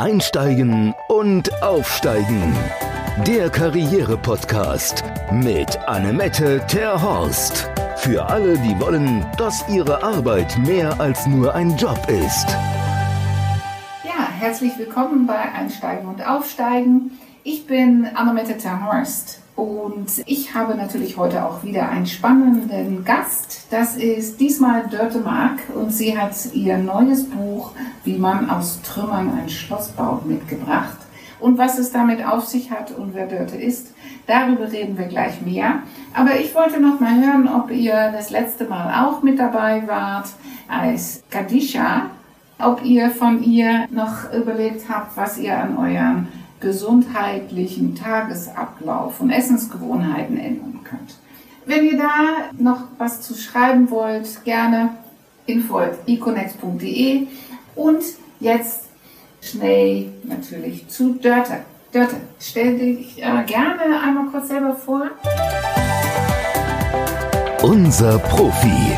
Einsteigen 0.00 0.94
und 1.08 1.62
Aufsteigen. 1.62 2.56
Der 3.26 3.50
Karriere-Podcast 3.50 5.04
mit 5.30 5.76
Annemette 5.86 6.64
Terhorst. 6.66 7.68
Für 7.98 8.24
alle, 8.24 8.56
die 8.60 8.80
wollen, 8.80 9.26
dass 9.36 9.62
ihre 9.68 10.02
Arbeit 10.02 10.56
mehr 10.56 10.98
als 10.98 11.26
nur 11.26 11.54
ein 11.54 11.76
Job 11.76 11.98
ist. 12.08 12.48
Ja, 14.02 14.26
herzlich 14.38 14.78
willkommen 14.78 15.26
bei 15.26 15.52
Einsteigen 15.52 16.08
und 16.08 16.26
Aufsteigen. 16.26 17.18
Ich 17.44 17.66
bin 17.66 18.08
Annemette 18.14 18.56
Terhorst 18.56 19.42
und 19.60 20.22
ich 20.24 20.54
habe 20.54 20.74
natürlich 20.74 21.18
heute 21.18 21.44
auch 21.44 21.62
wieder 21.62 21.90
einen 21.90 22.06
spannenden 22.06 23.04
Gast. 23.04 23.66
Das 23.70 23.94
ist 23.94 24.40
diesmal 24.40 24.88
Dörte 24.88 25.18
Mark 25.18 25.58
und 25.74 25.92
sie 25.92 26.16
hat 26.16 26.32
ihr 26.54 26.78
neues 26.78 27.28
Buch 27.28 27.72
Wie 28.02 28.16
man 28.16 28.48
aus 28.48 28.80
Trümmern 28.80 29.38
ein 29.38 29.50
Schloss 29.50 29.88
baut 29.88 30.24
mitgebracht. 30.24 30.96
Und 31.40 31.58
was 31.58 31.78
es 31.78 31.92
damit 31.92 32.24
auf 32.24 32.46
sich 32.46 32.70
hat 32.70 32.90
und 32.96 33.12
wer 33.12 33.26
Dörte 33.26 33.56
ist, 33.56 33.92
darüber 34.26 34.72
reden 34.72 34.96
wir 34.96 35.06
gleich 35.06 35.42
mehr. 35.42 35.82
Aber 36.14 36.40
ich 36.40 36.54
wollte 36.54 36.80
noch 36.80 36.98
mal 36.98 37.22
hören, 37.22 37.46
ob 37.46 37.70
ihr 37.70 38.12
das 38.12 38.30
letzte 38.30 38.64
Mal 38.64 39.04
auch 39.04 39.22
mit 39.22 39.38
dabei 39.38 39.86
wart 39.86 40.28
als 40.68 41.22
Kadisha, 41.30 42.06
ob 42.58 42.82
ihr 42.82 43.10
von 43.10 43.42
ihr 43.42 43.86
noch 43.90 44.32
überlegt 44.32 44.88
habt, 44.88 45.18
was 45.18 45.36
ihr 45.36 45.58
an 45.58 45.76
euren 45.76 46.28
gesundheitlichen 46.60 47.94
Tagesablauf 47.94 49.20
und 49.20 49.30
Essensgewohnheiten 49.30 50.38
ändern 50.38 50.80
könnt. 50.84 51.16
Wenn 51.66 51.84
ihr 51.84 51.98
da 51.98 52.50
noch 52.58 52.84
was 52.98 53.22
zu 53.22 53.34
schreiben 53.34 53.90
wollt, 53.90 54.44
gerne 54.44 54.90
info.econex.de 55.46 57.26
und 57.74 58.02
jetzt 58.40 58.84
schnell 59.40 60.12
natürlich 60.24 60.88
zu 60.88 61.14
Dörte. 61.14 61.60
Dörte, 61.92 62.16
stell 62.38 62.78
dich 62.78 63.18
äh, 63.18 63.44
gerne 63.46 64.00
einmal 64.02 64.26
kurz 64.30 64.48
selber 64.48 64.74
vor. 64.74 65.10
Unser 67.62 68.18
Profi. 68.18 68.92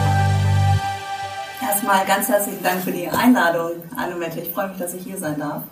Erstmal 1.60 2.04
ganz 2.06 2.28
herzlichen 2.28 2.62
Dank 2.62 2.80
für 2.82 2.92
die 2.92 3.08
Einladung, 3.08 3.82
Annemette. 3.96 4.40
Ich 4.40 4.52
freue 4.52 4.68
mich, 4.68 4.78
dass 4.78 4.94
ich 4.94 5.02
hier 5.04 5.16
sein 5.16 5.38
darf. 5.38 5.62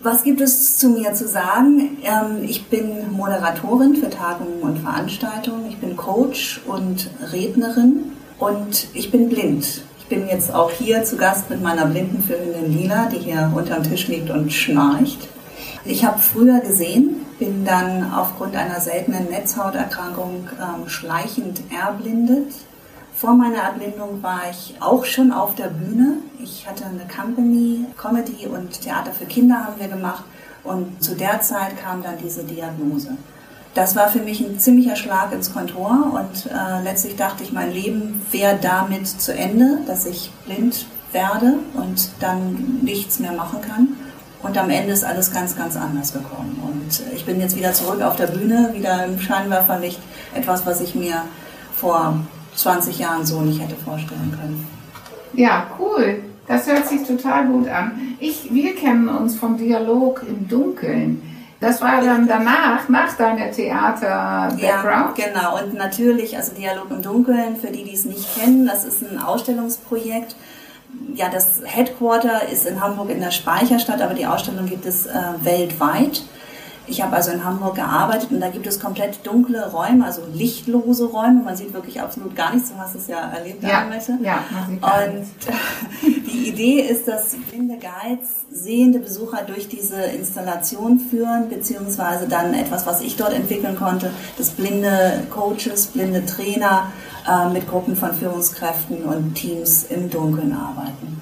Was 0.00 0.22
gibt 0.22 0.40
es 0.40 0.78
zu 0.78 0.90
mir 0.90 1.12
zu 1.12 1.26
sagen? 1.26 1.98
Ähm, 2.04 2.44
ich 2.44 2.66
bin 2.66 3.10
Moderatorin 3.10 3.96
für 3.96 4.08
Tagungen 4.08 4.60
und 4.60 4.78
Veranstaltungen. 4.78 5.66
Ich 5.68 5.78
bin 5.78 5.96
Coach 5.96 6.60
und 6.66 7.10
Rednerin 7.32 8.12
und 8.38 8.86
ich 8.94 9.10
bin 9.10 9.28
blind. 9.28 9.82
Ich 9.98 10.06
bin 10.06 10.28
jetzt 10.28 10.54
auch 10.54 10.70
hier 10.70 11.02
zu 11.02 11.16
Gast 11.16 11.50
mit 11.50 11.60
meiner 11.62 11.86
blinden 11.86 12.22
Filmhündin 12.22 12.72
Lila, 12.72 13.06
die 13.06 13.18
hier 13.18 13.52
unterm 13.52 13.82
Tisch 13.82 14.06
liegt 14.06 14.30
und 14.30 14.52
schnarcht. 14.52 15.28
Ich 15.84 16.04
habe 16.04 16.20
früher 16.20 16.60
gesehen, 16.60 17.26
bin 17.40 17.64
dann 17.64 18.12
aufgrund 18.12 18.54
einer 18.54 18.80
seltenen 18.80 19.28
Netzhauterkrankung 19.30 20.48
ähm, 20.60 20.88
schleichend 20.88 21.60
erblindet 21.76 22.52
vor 23.18 23.34
meiner 23.34 23.58
Erblindung 23.58 24.22
war 24.22 24.42
ich 24.48 24.76
auch 24.78 25.04
schon 25.04 25.32
auf 25.32 25.56
der 25.56 25.70
Bühne. 25.70 26.18
Ich 26.40 26.68
hatte 26.68 26.84
eine 26.84 27.02
Company, 27.08 27.84
Comedy 28.00 28.46
und 28.46 28.80
Theater 28.80 29.10
für 29.10 29.26
Kinder 29.26 29.64
haben 29.64 29.80
wir 29.80 29.88
gemacht. 29.88 30.22
Und 30.62 31.02
zu 31.02 31.16
der 31.16 31.40
Zeit 31.40 31.76
kam 31.82 32.00
dann 32.00 32.14
diese 32.22 32.44
Diagnose. 32.44 33.16
Das 33.74 33.96
war 33.96 34.08
für 34.08 34.20
mich 34.20 34.40
ein 34.40 34.60
ziemlicher 34.60 34.94
Schlag 34.94 35.32
ins 35.32 35.52
Kontor 35.52 36.12
und 36.14 36.46
äh, 36.46 36.82
letztlich 36.84 37.16
dachte 37.16 37.42
ich, 37.42 37.52
mein 37.52 37.72
Leben 37.72 38.22
wäre 38.30 38.56
damit 38.60 39.08
zu 39.08 39.34
Ende, 39.34 39.80
dass 39.86 40.06
ich 40.06 40.30
blind 40.46 40.86
werde 41.10 41.54
und 41.74 42.10
dann 42.20 42.78
nichts 42.82 43.18
mehr 43.18 43.32
machen 43.32 43.60
kann. 43.62 43.88
Und 44.44 44.56
am 44.56 44.70
Ende 44.70 44.92
ist 44.92 45.04
alles 45.04 45.32
ganz, 45.32 45.56
ganz 45.56 45.76
anders 45.76 46.12
gekommen. 46.12 46.62
Und 46.62 47.02
ich 47.12 47.26
bin 47.26 47.40
jetzt 47.40 47.56
wieder 47.56 47.72
zurück 47.72 48.00
auf 48.00 48.14
der 48.14 48.28
Bühne, 48.28 48.70
wieder 48.74 49.04
im 49.04 49.18
Scheinwerferlicht. 49.18 49.98
Etwas, 50.34 50.64
was 50.64 50.80
ich 50.80 50.94
mir 50.94 51.24
vor 51.74 52.14
20 52.58 52.98
Jahren 52.98 53.24
so 53.24 53.40
nicht 53.40 53.60
hätte 53.60 53.76
vorstellen 53.76 54.36
können. 54.38 54.66
Ja, 55.32 55.66
cool. 55.78 56.22
Das 56.46 56.66
hört 56.66 56.88
sich 56.88 57.06
total 57.06 57.46
gut 57.46 57.68
an. 57.68 58.16
Ich, 58.18 58.52
wir 58.52 58.74
kennen 58.74 59.08
uns 59.08 59.36
vom 59.36 59.58
Dialog 59.58 60.24
im 60.26 60.48
Dunkeln. 60.48 61.22
Das 61.60 61.82
war 61.82 62.00
dann 62.00 62.26
danach, 62.26 62.88
nach 62.88 63.16
deiner 63.16 63.50
Theater-Background? 63.50 65.18
Ja, 65.18 65.26
genau. 65.26 65.62
Und 65.62 65.74
natürlich, 65.74 66.36
also 66.36 66.54
Dialog 66.54 66.86
im 66.90 67.02
Dunkeln, 67.02 67.56
für 67.56 67.66
die, 67.66 67.84
die 67.84 67.94
es 67.94 68.04
nicht 68.04 68.38
kennen, 68.38 68.66
das 68.66 68.84
ist 68.84 69.02
ein 69.02 69.18
Ausstellungsprojekt. 69.18 70.36
Ja, 71.14 71.28
das 71.28 71.60
Headquarter 71.64 72.48
ist 72.48 72.66
in 72.66 72.80
Hamburg 72.80 73.10
in 73.10 73.20
der 73.20 73.32
Speicherstadt, 73.32 74.00
aber 74.00 74.14
die 74.14 74.26
Ausstellung 74.26 74.66
gibt 74.66 74.86
es 74.86 75.06
äh, 75.06 75.12
weltweit. 75.42 76.22
Ich 76.88 77.02
habe 77.02 77.16
also 77.16 77.30
in 77.30 77.44
Hamburg 77.44 77.74
gearbeitet 77.76 78.30
und 78.30 78.40
da 78.40 78.48
gibt 78.48 78.66
es 78.66 78.80
komplett 78.80 79.26
dunkle 79.26 79.70
Räume, 79.70 80.04
also 80.04 80.22
lichtlose 80.32 81.06
Räume. 81.06 81.42
Man 81.44 81.56
sieht 81.56 81.72
wirklich 81.74 82.00
absolut 82.00 82.34
gar 82.34 82.54
nichts. 82.54 82.70
Du 82.70 82.78
hast 82.78 82.94
es 82.94 83.08
ja 83.08 83.20
erlebt, 83.30 83.62
ja, 83.62 83.80
Annette. 83.80 84.18
Ja, 84.22 84.44
Und 84.70 85.26
die 86.26 86.48
Idee 86.48 86.80
ist, 86.80 87.06
dass 87.06 87.36
blinde 87.50 87.76
Guides 87.76 88.46
sehende 88.50 88.98
Besucher 89.00 89.42
durch 89.42 89.68
diese 89.68 90.00
Installation 90.00 90.98
führen, 90.98 91.48
beziehungsweise 91.48 92.26
dann 92.26 92.54
etwas, 92.54 92.86
was 92.86 93.02
ich 93.02 93.16
dort 93.16 93.34
entwickeln 93.34 93.76
konnte, 93.76 94.10
dass 94.38 94.50
blinde 94.50 95.26
Coaches, 95.30 95.88
blinde 95.88 96.24
Trainer 96.24 96.90
äh, 97.28 97.50
mit 97.50 97.68
Gruppen 97.68 97.96
von 97.96 98.14
Führungskräften 98.14 99.04
und 99.04 99.34
Teams 99.34 99.84
im 99.84 100.08
Dunkeln 100.08 100.52
arbeiten. 100.52 101.20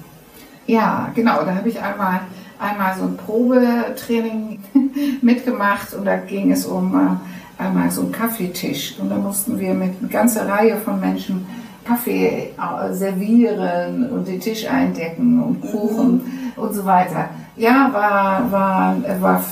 Ja, 0.65 1.11
genau. 1.15 1.43
Da 1.43 1.55
habe 1.55 1.69
ich 1.69 1.81
einmal 1.81 2.21
einmal 2.59 2.95
so 2.97 3.03
ein 3.03 3.17
Probetraining 3.17 4.59
mitgemacht 5.21 5.93
und 5.93 6.05
da 6.05 6.17
ging 6.17 6.51
es 6.51 6.65
um 6.65 6.95
äh, 6.95 7.63
einmal 7.63 7.91
so 7.91 8.01
einen 8.01 8.11
Kaffeetisch 8.11 8.95
und 8.99 9.09
da 9.09 9.15
mussten 9.15 9.59
wir 9.59 9.73
mit 9.73 9.99
einer 9.99 10.09
ganzen 10.09 10.47
Reihe 10.47 10.77
von 10.77 10.99
Menschen 10.99 11.45
Kaffee 11.87 12.51
äh, 12.57 12.93
servieren 12.93 14.09
und 14.11 14.27
den 14.27 14.39
Tisch 14.39 14.67
eindecken 14.67 15.41
und 15.41 15.61
Kuchen 15.61 16.13
mhm. 16.13 16.51
und 16.55 16.73
so 16.73 16.85
weiter. 16.85 17.29
Ja, 17.55 17.89
war, 17.91 18.51
war, 18.51 19.21
war, 19.21 19.43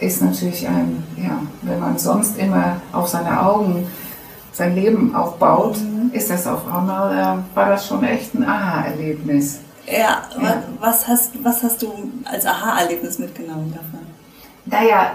ist 0.00 0.22
natürlich 0.22 0.66
ein, 0.66 1.04
ja, 1.16 1.38
wenn 1.62 1.78
man 1.78 1.98
sonst 1.98 2.38
immer 2.38 2.80
auf 2.92 3.08
seine 3.08 3.40
Augen 3.40 3.86
sein 4.52 4.74
Leben 4.74 5.14
aufbaut, 5.14 5.76
mhm. 5.78 6.10
ist 6.12 6.30
das 6.30 6.46
auf 6.46 6.66
einmal, 6.66 7.12
äh, 7.12 7.56
war 7.56 7.70
das 7.70 7.86
schon 7.86 8.02
echt 8.04 8.34
ein 8.34 8.44
Aha-Erlebnis. 8.44 9.60
Ja, 9.86 10.22
ja. 10.40 10.62
Was, 10.80 11.06
hast, 11.06 11.32
was 11.42 11.62
hast 11.62 11.82
du 11.82 11.92
als 12.24 12.44
Aha-Erlebnis 12.44 13.18
mitgenommen 13.18 13.72
davon? 13.72 14.06
Naja, 14.66 15.12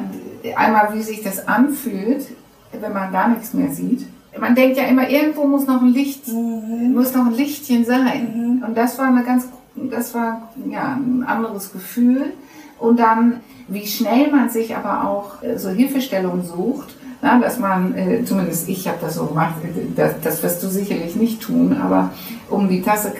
einmal 0.55 0.93
wie 0.93 1.01
sich 1.01 1.21
das 1.21 1.47
anfühlt, 1.47 2.25
wenn 2.71 2.93
man 2.93 3.11
gar 3.11 3.27
nichts 3.27 3.53
mehr 3.53 3.71
sieht. 3.71 4.07
Man 4.39 4.55
denkt 4.55 4.77
ja 4.77 4.83
immer, 4.83 5.09
irgendwo 5.09 5.45
muss 5.45 5.67
noch 5.67 5.81
ein 5.81 5.89
Licht, 5.89 6.27
mhm. 6.29 6.93
muss 6.93 7.13
noch 7.13 7.25
ein 7.25 7.33
Lichtchen 7.33 7.83
sein. 7.83 8.59
Mhm. 8.59 8.63
Und 8.63 8.77
das 8.77 8.97
war 8.97 9.07
eine 9.07 9.23
ganz, 9.23 9.47
das 9.75 10.13
war 10.15 10.49
ja 10.69 10.95
ein 10.95 11.23
anderes 11.27 11.73
Gefühl. 11.73 12.33
Und 12.79 12.99
dann, 12.99 13.41
wie 13.67 13.85
schnell 13.85 14.31
man 14.31 14.49
sich 14.49 14.75
aber 14.75 15.07
auch 15.07 15.43
äh, 15.43 15.57
so 15.57 15.69
Hilfestellung 15.69 16.43
sucht 16.43 16.95
na, 17.21 17.39
dass 17.39 17.59
man, 17.59 17.95
äh, 17.95 18.25
zumindest 18.25 18.67
ich 18.67 18.87
habe 18.87 18.97
das 18.99 19.15
so 19.15 19.25
gemacht, 19.27 19.55
das, 19.95 20.13
das 20.23 20.43
wirst 20.43 20.63
du 20.63 20.67
sicherlich 20.67 21.15
nicht 21.15 21.41
tun, 21.41 21.77
aber 21.79 22.09
um 22.51 22.69
die 22.69 22.81
Tasse, 22.81 23.13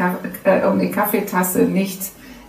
äh, 0.44 0.66
um 0.66 0.80
die 0.80 0.92
Kaffeetasse 0.92 1.64
nicht 1.64 2.02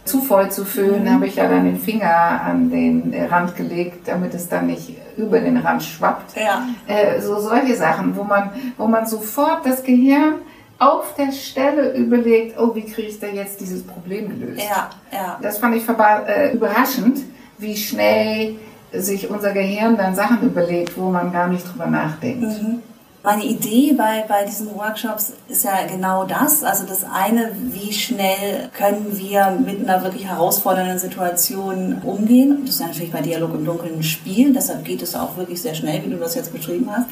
zu 0.05 0.21
voll 0.21 0.51
zu 0.51 0.65
füllen, 0.65 1.05
mhm. 1.05 1.13
habe 1.13 1.27
ich 1.27 1.37
ja 1.37 1.49
dann 1.49 1.65
den 1.65 1.79
Finger 1.79 2.41
an 2.45 2.71
den 2.71 3.15
Rand 3.31 3.57
gelegt, 3.57 4.09
damit 4.09 4.35
es 4.35 4.49
dann 4.49 4.67
nicht 4.67 4.97
über 5.17 5.39
den 5.39 5.57
Rand 5.59 5.83
schwappt. 5.83 6.37
Ja. 6.37 6.67
Äh, 6.87 7.21
so 7.21 7.39
solche 7.39 7.77
Sachen, 7.77 8.17
wo 8.17 8.25
man, 8.25 8.51
wo 8.77 8.87
man 8.87 9.07
sofort 9.07 9.65
das 9.65 9.83
Gehirn 9.83 10.35
auf 10.79 11.15
der 11.15 11.31
Stelle 11.31 11.95
überlegt, 11.95 12.59
oh, 12.59 12.75
wie 12.75 12.83
kriege 12.83 13.09
ich 13.09 13.21
da 13.21 13.29
jetzt 13.29 13.61
dieses 13.61 13.85
Problem 13.85 14.29
gelöst? 14.29 14.63
Ja, 14.69 14.91
ja. 15.13 15.39
Das 15.41 15.59
fand 15.59 15.77
ich 15.77 15.85
äh, 15.89 16.53
überraschend, 16.53 17.21
wie 17.59 17.77
schnell 17.77 18.57
sich 18.93 19.31
unser 19.31 19.53
Gehirn 19.53 19.97
dann 19.97 20.17
Sachen 20.17 20.43
überlegt, 20.43 20.99
wo 20.99 21.11
man 21.11 21.33
gar 21.33 21.47
nicht 21.47 21.65
drüber 21.71 21.87
nachdenkt. 21.87 22.43
Mhm. 22.43 22.83
Meine 23.25 23.45
Idee 23.45 23.93
bei, 23.93 24.25
bei 24.27 24.45
diesen 24.45 24.75
Workshops 24.75 25.33
ist 25.49 25.65
ja 25.65 25.87
genau 25.89 26.25
das. 26.25 26.65
Also 26.65 26.85
das 26.85 27.05
eine, 27.05 27.53
wie 27.55 27.93
schnell 27.93 28.69
können 28.77 29.17
wir 29.17 29.59
mit 29.65 29.89
einer 29.89 30.03
wirklich 30.03 30.27
herausfordernden 30.27 30.99
Situation 30.99 32.03
umgehen. 32.05 32.63
Das 32.67 32.77
ist 32.77 32.81
natürlich 32.81 33.13
bei 33.13 33.21
Dialog 33.21 33.55
im 33.55 33.65
Dunkeln 33.65 33.99
ein 33.99 34.03
Spiel, 34.03 34.53
deshalb 34.53 34.85
geht 34.85 35.03
es 35.03 35.15
auch 35.15 35.37
wirklich 35.37 35.63
sehr 35.63 35.75
schnell, 35.75 36.05
wie 36.05 36.11
du 36.11 36.17
das 36.17 36.35
jetzt 36.35 36.53
beschrieben 36.53 36.89
hast. 36.91 37.07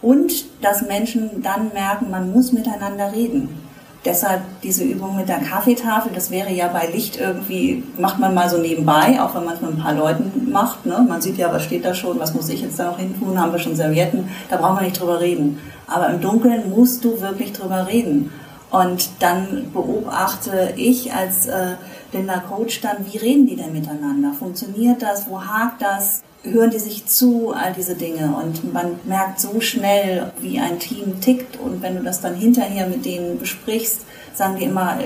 Und 0.00 0.44
dass 0.62 0.82
Menschen 0.82 1.42
dann 1.42 1.72
merken, 1.72 2.10
man 2.10 2.30
muss 2.30 2.52
miteinander 2.52 3.12
reden. 3.12 3.69
Deshalb 4.02 4.40
diese 4.62 4.82
Übung 4.82 5.16
mit 5.16 5.28
der 5.28 5.40
Kaffeetafel, 5.40 6.10
das 6.14 6.30
wäre 6.30 6.50
ja 6.50 6.68
bei 6.68 6.86
Licht 6.86 7.20
irgendwie, 7.20 7.82
macht 7.98 8.18
man 8.18 8.32
mal 8.32 8.48
so 8.48 8.56
nebenbei, 8.56 9.20
auch 9.20 9.34
wenn 9.34 9.44
man 9.44 9.56
es 9.56 9.60
mit 9.60 9.72
ein 9.72 9.78
paar 9.78 9.94
Leuten 9.94 10.50
macht. 10.50 10.86
Ne? 10.86 11.04
Man 11.06 11.20
sieht 11.20 11.36
ja, 11.36 11.52
was 11.52 11.64
steht 11.64 11.84
da 11.84 11.92
schon, 11.94 12.18
was 12.18 12.32
muss 12.32 12.48
ich 12.48 12.62
jetzt 12.62 12.78
da 12.78 12.86
noch 12.86 12.98
hin 12.98 13.14
tun, 13.18 13.38
haben 13.38 13.52
wir 13.52 13.58
schon 13.58 13.76
Servietten, 13.76 14.30
da 14.48 14.56
braucht 14.56 14.76
man 14.76 14.84
nicht 14.84 14.98
drüber 14.98 15.20
reden. 15.20 15.58
Aber 15.86 16.08
im 16.08 16.20
Dunkeln 16.20 16.70
musst 16.70 17.04
du 17.04 17.20
wirklich 17.20 17.52
drüber 17.52 17.86
reden. 17.88 18.32
Und 18.70 19.10
dann 19.18 19.72
beobachte 19.72 20.74
ich 20.76 21.12
als 21.12 21.46
äh, 21.46 21.74
Linda 22.12 22.38
Coach 22.38 22.80
dann, 22.80 23.04
wie 23.10 23.18
reden 23.18 23.46
die 23.46 23.56
denn 23.56 23.72
miteinander? 23.72 24.32
Funktioniert 24.38 25.02
das? 25.02 25.28
Wo 25.28 25.42
hakt 25.42 25.82
das? 25.82 26.22
Hören 26.42 26.70
die 26.70 26.78
sich 26.78 27.06
zu? 27.06 27.52
All 27.52 27.72
diese 27.72 27.96
Dinge. 27.96 28.34
Und 28.40 28.72
man 28.72 29.00
merkt 29.04 29.40
so 29.40 29.60
schnell, 29.60 30.32
wie 30.40 30.60
ein 30.60 30.78
Team 30.78 31.20
tickt. 31.20 31.58
Und 31.58 31.82
wenn 31.82 31.96
du 31.96 32.02
das 32.02 32.20
dann 32.20 32.34
hinterher 32.34 32.86
mit 32.86 33.04
denen 33.04 33.38
besprichst, 33.38 34.02
sagen 34.34 34.56
die 34.56 34.64
immer, 34.64 34.98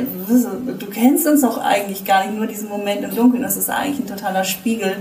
du 0.79 0.87
kennst 0.87 1.27
uns 1.27 1.41
doch 1.41 1.59
eigentlich 1.59 2.05
gar 2.05 2.25
nicht, 2.25 2.37
nur 2.37 2.47
diesen 2.47 2.69
Moment 2.69 3.03
im 3.03 3.15
Dunkeln. 3.15 3.43
Das 3.43 3.57
ist 3.57 3.71
eigentlich 3.71 4.01
ein 4.01 4.07
totaler 4.07 4.45
Spiegel 4.45 4.97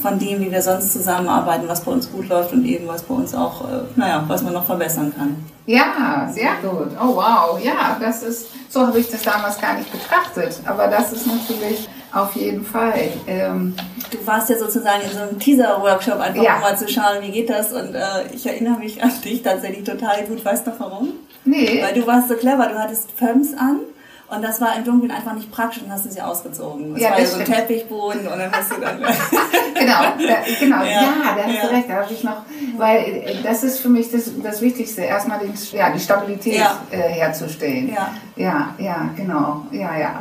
von 0.00 0.18
dem, 0.18 0.40
wie 0.40 0.52
wir 0.52 0.62
sonst 0.62 0.92
zusammenarbeiten, 0.92 1.66
was 1.66 1.82
bei 1.82 1.92
uns 1.92 2.10
gut 2.10 2.28
läuft 2.28 2.52
und 2.52 2.64
eben 2.64 2.86
was 2.86 3.02
bei 3.02 3.14
uns 3.14 3.34
auch, 3.34 3.68
äh, 3.68 3.82
naja, 3.96 4.24
was 4.26 4.42
man 4.42 4.52
noch 4.52 4.64
verbessern 4.64 5.12
kann. 5.16 5.36
Ja, 5.66 6.28
sehr 6.32 6.54
gut. 6.62 6.90
Oh 7.00 7.16
wow, 7.16 7.58
ja, 7.62 7.96
das 8.00 8.22
ist, 8.22 8.48
so 8.68 8.86
habe 8.86 8.98
ich 8.98 9.10
das 9.10 9.22
damals 9.22 9.60
gar 9.60 9.74
nicht 9.74 9.90
betrachtet, 9.92 10.60
aber 10.66 10.88
das 10.88 11.12
ist 11.12 11.26
natürlich 11.26 11.88
auf 12.12 12.34
jeden 12.34 12.64
Fall. 12.64 13.12
Ähm, 13.26 13.74
du 14.10 14.26
warst 14.26 14.50
ja 14.50 14.58
sozusagen 14.58 15.02
in 15.02 15.10
so 15.10 15.20
einem 15.20 15.38
Teaser-Workshop 15.38 16.18
einfach 16.18 16.42
ja. 16.42 16.58
mal 16.58 16.76
zu 16.76 16.88
schauen, 16.88 17.22
wie 17.22 17.30
geht 17.30 17.48
das 17.48 17.72
und 17.72 17.94
äh, 17.94 18.32
ich 18.34 18.44
erinnere 18.46 18.78
mich 18.78 19.02
an 19.02 19.12
dich 19.24 19.42
tatsächlich 19.42 19.84
total 19.84 20.24
gut. 20.24 20.44
Weißt 20.44 20.66
du 20.66 20.72
warum? 20.78 21.12
Nee. 21.44 21.82
Weil 21.82 21.94
du 21.94 22.06
warst 22.06 22.28
so 22.28 22.34
clever, 22.34 22.66
du 22.66 22.78
hattest 22.78 23.16
Pumps 23.16 23.54
an 23.54 23.80
und 24.28 24.42
das 24.42 24.60
war 24.62 24.76
im 24.76 24.84
Dunkeln 24.84 25.10
einfach 25.10 25.34
nicht 25.34 25.50
praktisch 25.50 25.82
und 25.82 25.92
hast 25.92 26.06
du 26.06 26.10
sie 26.10 26.20
ausgezogen. 26.22 26.96
Es 26.96 27.02
ja, 27.02 27.10
war 27.10 27.20
ja 27.20 27.26
so 27.26 27.38
ein 27.38 27.44
Teppichboden 27.44 28.26
und 28.26 28.38
dann 28.38 28.50
hast 28.50 28.72
du 28.72 28.80
dann. 28.80 28.98
genau, 29.74 30.00
da, 30.02 30.36
genau, 30.58 30.82
ja, 30.84 30.90
ja 30.90 31.36
da 31.36 31.44
hast 31.44 31.54
ja. 31.54 31.62
du 31.62 31.74
recht. 31.74 31.90
Da 31.90 31.94
habe 31.96 32.12
ich 32.12 32.24
noch, 32.24 32.42
weil 32.78 32.98
äh, 32.98 33.42
das 33.42 33.62
ist 33.62 33.80
für 33.80 33.90
mich 33.90 34.10
das, 34.10 34.30
das 34.42 34.62
Wichtigste, 34.62 35.02
erstmal 35.02 35.40
den, 35.40 35.52
ja, 35.72 35.90
die 35.90 36.00
Stabilität 36.00 36.56
ja. 36.56 36.80
äh, 36.90 36.96
herzustellen. 36.96 37.92
Ja. 37.92 38.14
ja, 38.36 38.74
ja, 38.78 39.10
genau. 39.16 39.66
Ja, 39.70 39.98
ja. 39.98 40.20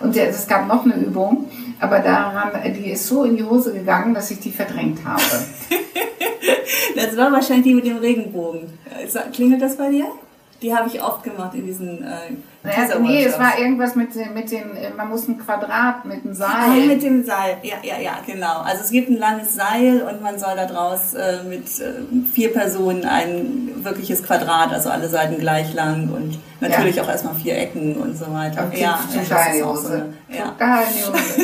Und 0.00 0.16
es 0.16 0.48
gab 0.48 0.66
noch 0.66 0.84
eine 0.84 0.94
Übung, 0.94 1.48
aber 1.78 2.00
daran, 2.00 2.50
die 2.74 2.90
ist 2.90 3.06
so 3.06 3.22
in 3.22 3.36
die 3.36 3.44
Hose 3.44 3.72
gegangen, 3.72 4.14
dass 4.14 4.32
ich 4.32 4.40
die 4.40 4.50
verdrängt 4.50 5.04
habe. 5.04 5.22
das 6.96 7.16
war 7.16 7.30
wahrscheinlich 7.30 7.66
die 7.66 7.74
mit 7.74 7.86
dem 7.86 7.98
Regenbogen. 7.98 8.78
Klingelt 9.32 9.62
das 9.62 9.76
bei 9.76 9.90
dir? 9.90 10.06
Die 10.60 10.74
habe 10.74 10.88
ich 10.88 11.00
oft 11.00 11.22
gemacht 11.22 11.54
in 11.54 11.66
diesen. 11.66 12.02
Äh, 12.02 12.32
naja, 12.64 12.98
nee, 12.98 13.24
es 13.24 13.38
war 13.38 13.58
irgendwas 13.58 13.94
mit, 13.94 14.14
mit 14.34 14.50
den, 14.50 14.74
äh, 14.74 14.90
man 14.96 15.10
muss 15.10 15.28
ein 15.28 15.38
Quadrat 15.38 16.06
mit 16.06 16.24
dem 16.24 16.32
Seil. 16.32 16.48
Ah, 16.50 16.68
mit 16.68 17.02
dem 17.02 17.22
Seil, 17.22 17.58
ja, 17.62 17.74
ja, 17.82 18.00
ja, 18.00 18.12
genau. 18.26 18.60
Also 18.60 18.84
es 18.84 18.90
gibt 18.90 19.10
ein 19.10 19.18
langes 19.18 19.54
Seil 19.54 20.02
und 20.02 20.22
man 20.22 20.38
soll 20.38 20.56
daraus 20.56 21.12
äh, 21.12 21.42
mit 21.46 21.66
äh, 21.80 22.24
vier 22.32 22.54
Personen 22.54 23.04
ein 23.04 23.84
wirkliches 23.84 24.22
Quadrat, 24.22 24.72
also 24.72 24.88
alle 24.88 25.10
Seiten 25.10 25.38
gleich 25.38 25.74
lang 25.74 26.08
und 26.08 26.38
natürlich 26.60 26.96
ja. 26.96 27.02
auch 27.02 27.08
erstmal 27.08 27.34
vier 27.34 27.58
Ecken 27.58 27.96
und 27.96 28.16
so 28.16 28.32
weiter. 28.32 28.66
Okay, 28.66 28.80
ja, 28.80 28.98
total 29.12 29.56
ja, 29.56 29.76
so 29.76 29.94
ja. 30.28 30.44
Total 30.48 30.84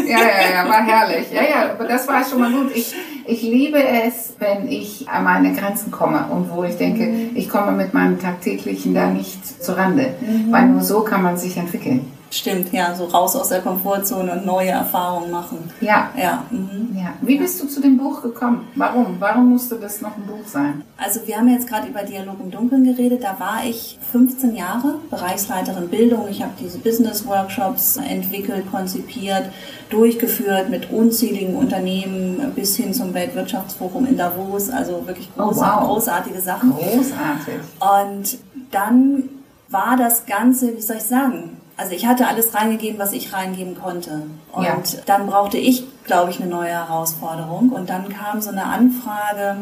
ja, 0.07 0.19
ja, 0.19 0.65
ja, 0.65 0.69
war 0.69 0.83
herrlich. 0.85 1.27
Ja, 1.33 1.43
ja, 1.43 1.73
aber 1.73 1.85
das 1.85 2.09
war 2.09 2.25
schon 2.25 2.41
mal 2.41 2.51
gut. 2.51 2.75
Ich, 2.75 2.95
ich 3.27 3.43
liebe 3.43 3.79
es, 3.79 4.35
wenn 4.39 4.69
ich 4.69 5.09
an 5.09 5.25
meine 5.25 5.53
Grenzen 5.55 5.91
komme 5.91 6.27
und 6.31 6.51
wo 6.51 6.65
ich 6.65 6.77
denke, 6.77 7.05
mhm. 7.05 7.31
ich 7.35 7.49
komme 7.49 7.73
mit 7.73 7.95
meinem 7.95 8.19
tagtäglichen 8.19 8.95
da 8.95 9.07
nicht 9.07 9.63
zurande, 9.63 10.15
mhm. 10.21 10.51
weil 10.51 10.67
nur 10.69 10.83
so 10.83 11.03
kann 11.11 11.23
man 11.23 11.37
sich 11.37 11.57
entwickeln. 11.57 12.11
Stimmt, 12.33 12.73
ja, 12.73 12.95
so 12.95 13.07
raus 13.07 13.35
aus 13.35 13.49
der 13.49 13.61
Komfortzone 13.61 14.31
und 14.31 14.47
neue 14.47 14.69
Erfahrungen 14.69 15.33
machen. 15.33 15.69
Ja. 15.81 16.11
Ja. 16.17 16.45
Mhm. 16.51 16.97
ja. 16.97 17.13
Wie 17.21 17.37
bist 17.37 17.61
du 17.61 17.67
zu 17.67 17.81
dem 17.81 17.99
Buch 17.99 18.23
gekommen? 18.23 18.69
Warum? 18.77 19.17
Warum 19.19 19.51
musste 19.51 19.75
das 19.75 20.01
noch 20.01 20.17
ein 20.17 20.23
Buch 20.23 20.47
sein? 20.47 20.85
Also 20.97 21.27
wir 21.27 21.37
haben 21.37 21.49
jetzt 21.49 21.67
gerade 21.67 21.89
über 21.89 22.05
Dialog 22.05 22.37
im 22.41 22.53
Dunkeln 22.53 22.85
geredet. 22.85 23.25
Da 23.25 23.41
war 23.41 23.65
ich 23.69 23.99
15 24.13 24.55
Jahre 24.55 25.01
Bereichsleiterin 25.11 25.89
Bildung. 25.89 26.29
Ich 26.31 26.41
habe 26.41 26.53
diese 26.61 26.79
Business 26.79 27.27
Workshops 27.27 27.97
entwickelt, 27.97 28.71
konzipiert, 28.71 29.51
durchgeführt 29.91 30.71
mit 30.71 30.93
unzähligen 30.93 31.57
Unternehmen 31.57 32.53
bis 32.55 32.77
hin 32.77 32.95
zum 32.95 33.13
Weltwirtschaftsforum 33.13 34.07
in 34.07 34.17
Davos. 34.17 34.71
Also 34.71 35.05
wirklich 35.05 35.35
groß, 35.35 35.59
oh, 35.59 35.61
wow. 35.63 35.85
großartige 35.89 36.41
Sachen. 36.41 36.71
Großartig. 36.71 37.55
Und 37.81 38.39
dann 38.71 39.25
war 39.71 39.97
das 39.97 40.27
Ganze, 40.27 40.77
wie 40.77 40.81
soll 40.81 40.97
ich 40.97 41.05
sagen, 41.05 41.57
also 41.77 41.93
ich 41.93 42.05
hatte 42.05 42.27
alles 42.27 42.55
reingegeben, 42.55 42.99
was 42.99 43.13
ich 43.13 43.33
reingeben 43.33 43.81
konnte. 43.81 44.25
Und 44.53 44.65
ja. 44.65 44.77
dann 45.07 45.27
brauchte 45.27 45.57
ich, 45.57 45.85
glaube 46.05 46.31
ich, 46.31 46.41
eine 46.41 46.51
neue 46.51 46.69
Herausforderung. 46.69 47.71
Und 47.71 47.89
dann 47.89 48.11
kam 48.11 48.43
so 48.43 48.51
eine 48.51 48.65
Anfrage, 48.65 49.57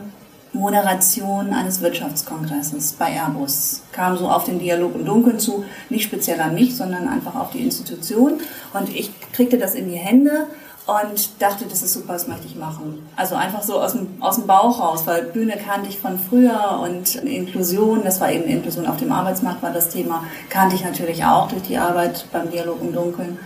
Moderation 0.53 1.53
eines 1.53 1.81
Wirtschaftskongresses 1.81 2.95
bei 2.95 3.13
Airbus. 3.13 3.83
Kam 3.93 4.17
so 4.17 4.29
auf 4.29 4.45
den 4.45 4.59
Dialog 4.59 4.95
im 4.95 5.05
Dunkeln 5.05 5.39
zu, 5.39 5.65
nicht 5.91 6.05
speziell 6.05 6.41
an 6.41 6.55
mich, 6.55 6.77
sondern 6.77 7.07
einfach 7.07 7.37
auf 7.37 7.51
die 7.51 7.63
Institution. 7.63 8.41
Und 8.73 8.89
ich 8.89 9.13
kriegte 9.33 9.59
das 9.59 9.75
in 9.75 9.89
die 9.89 9.97
Hände 9.97 10.47
und 10.89 11.43
dachte, 11.43 11.67
das 11.67 11.83
ist 11.83 11.93
super, 11.93 12.15
das 12.15 12.29
möchte 12.29 12.47
ich 12.47 12.57
machen. 12.57 13.07
Also 13.15 13.35
einfach 13.35 13.63
so 13.63 13.79
aus 13.79 13.93
dem, 13.93 14.09
aus 14.21 14.37
dem 14.37 14.47
Bauch 14.47 14.81
raus, 14.81 15.03
weil 15.05 15.25
Bühne 15.25 15.59
kannte 15.59 15.91
ich 15.91 15.99
von 15.99 16.19
früher 16.19 16.81
und 16.83 17.15
Inklusion, 17.17 18.01
das 18.05 18.23
war 18.23 18.33
eben 18.33 18.45
Inklusion 18.45 18.87
auf 18.87 18.97
dem 18.97 19.13
Arbeitsmarkt 19.13 19.63
war 19.63 19.71
das 19.71 19.91
Thema, 19.91 20.25
kannte 20.49 20.77
ich 20.77 20.85
natürlich 20.85 21.23
auch 21.27 21.49
durch 21.49 21.63
die 21.63 21.77
Arbeit 21.77 22.25
beim 22.33 22.51
Dialog 22.51 22.81
im 22.81 22.95
Dunkeln. 22.95 23.39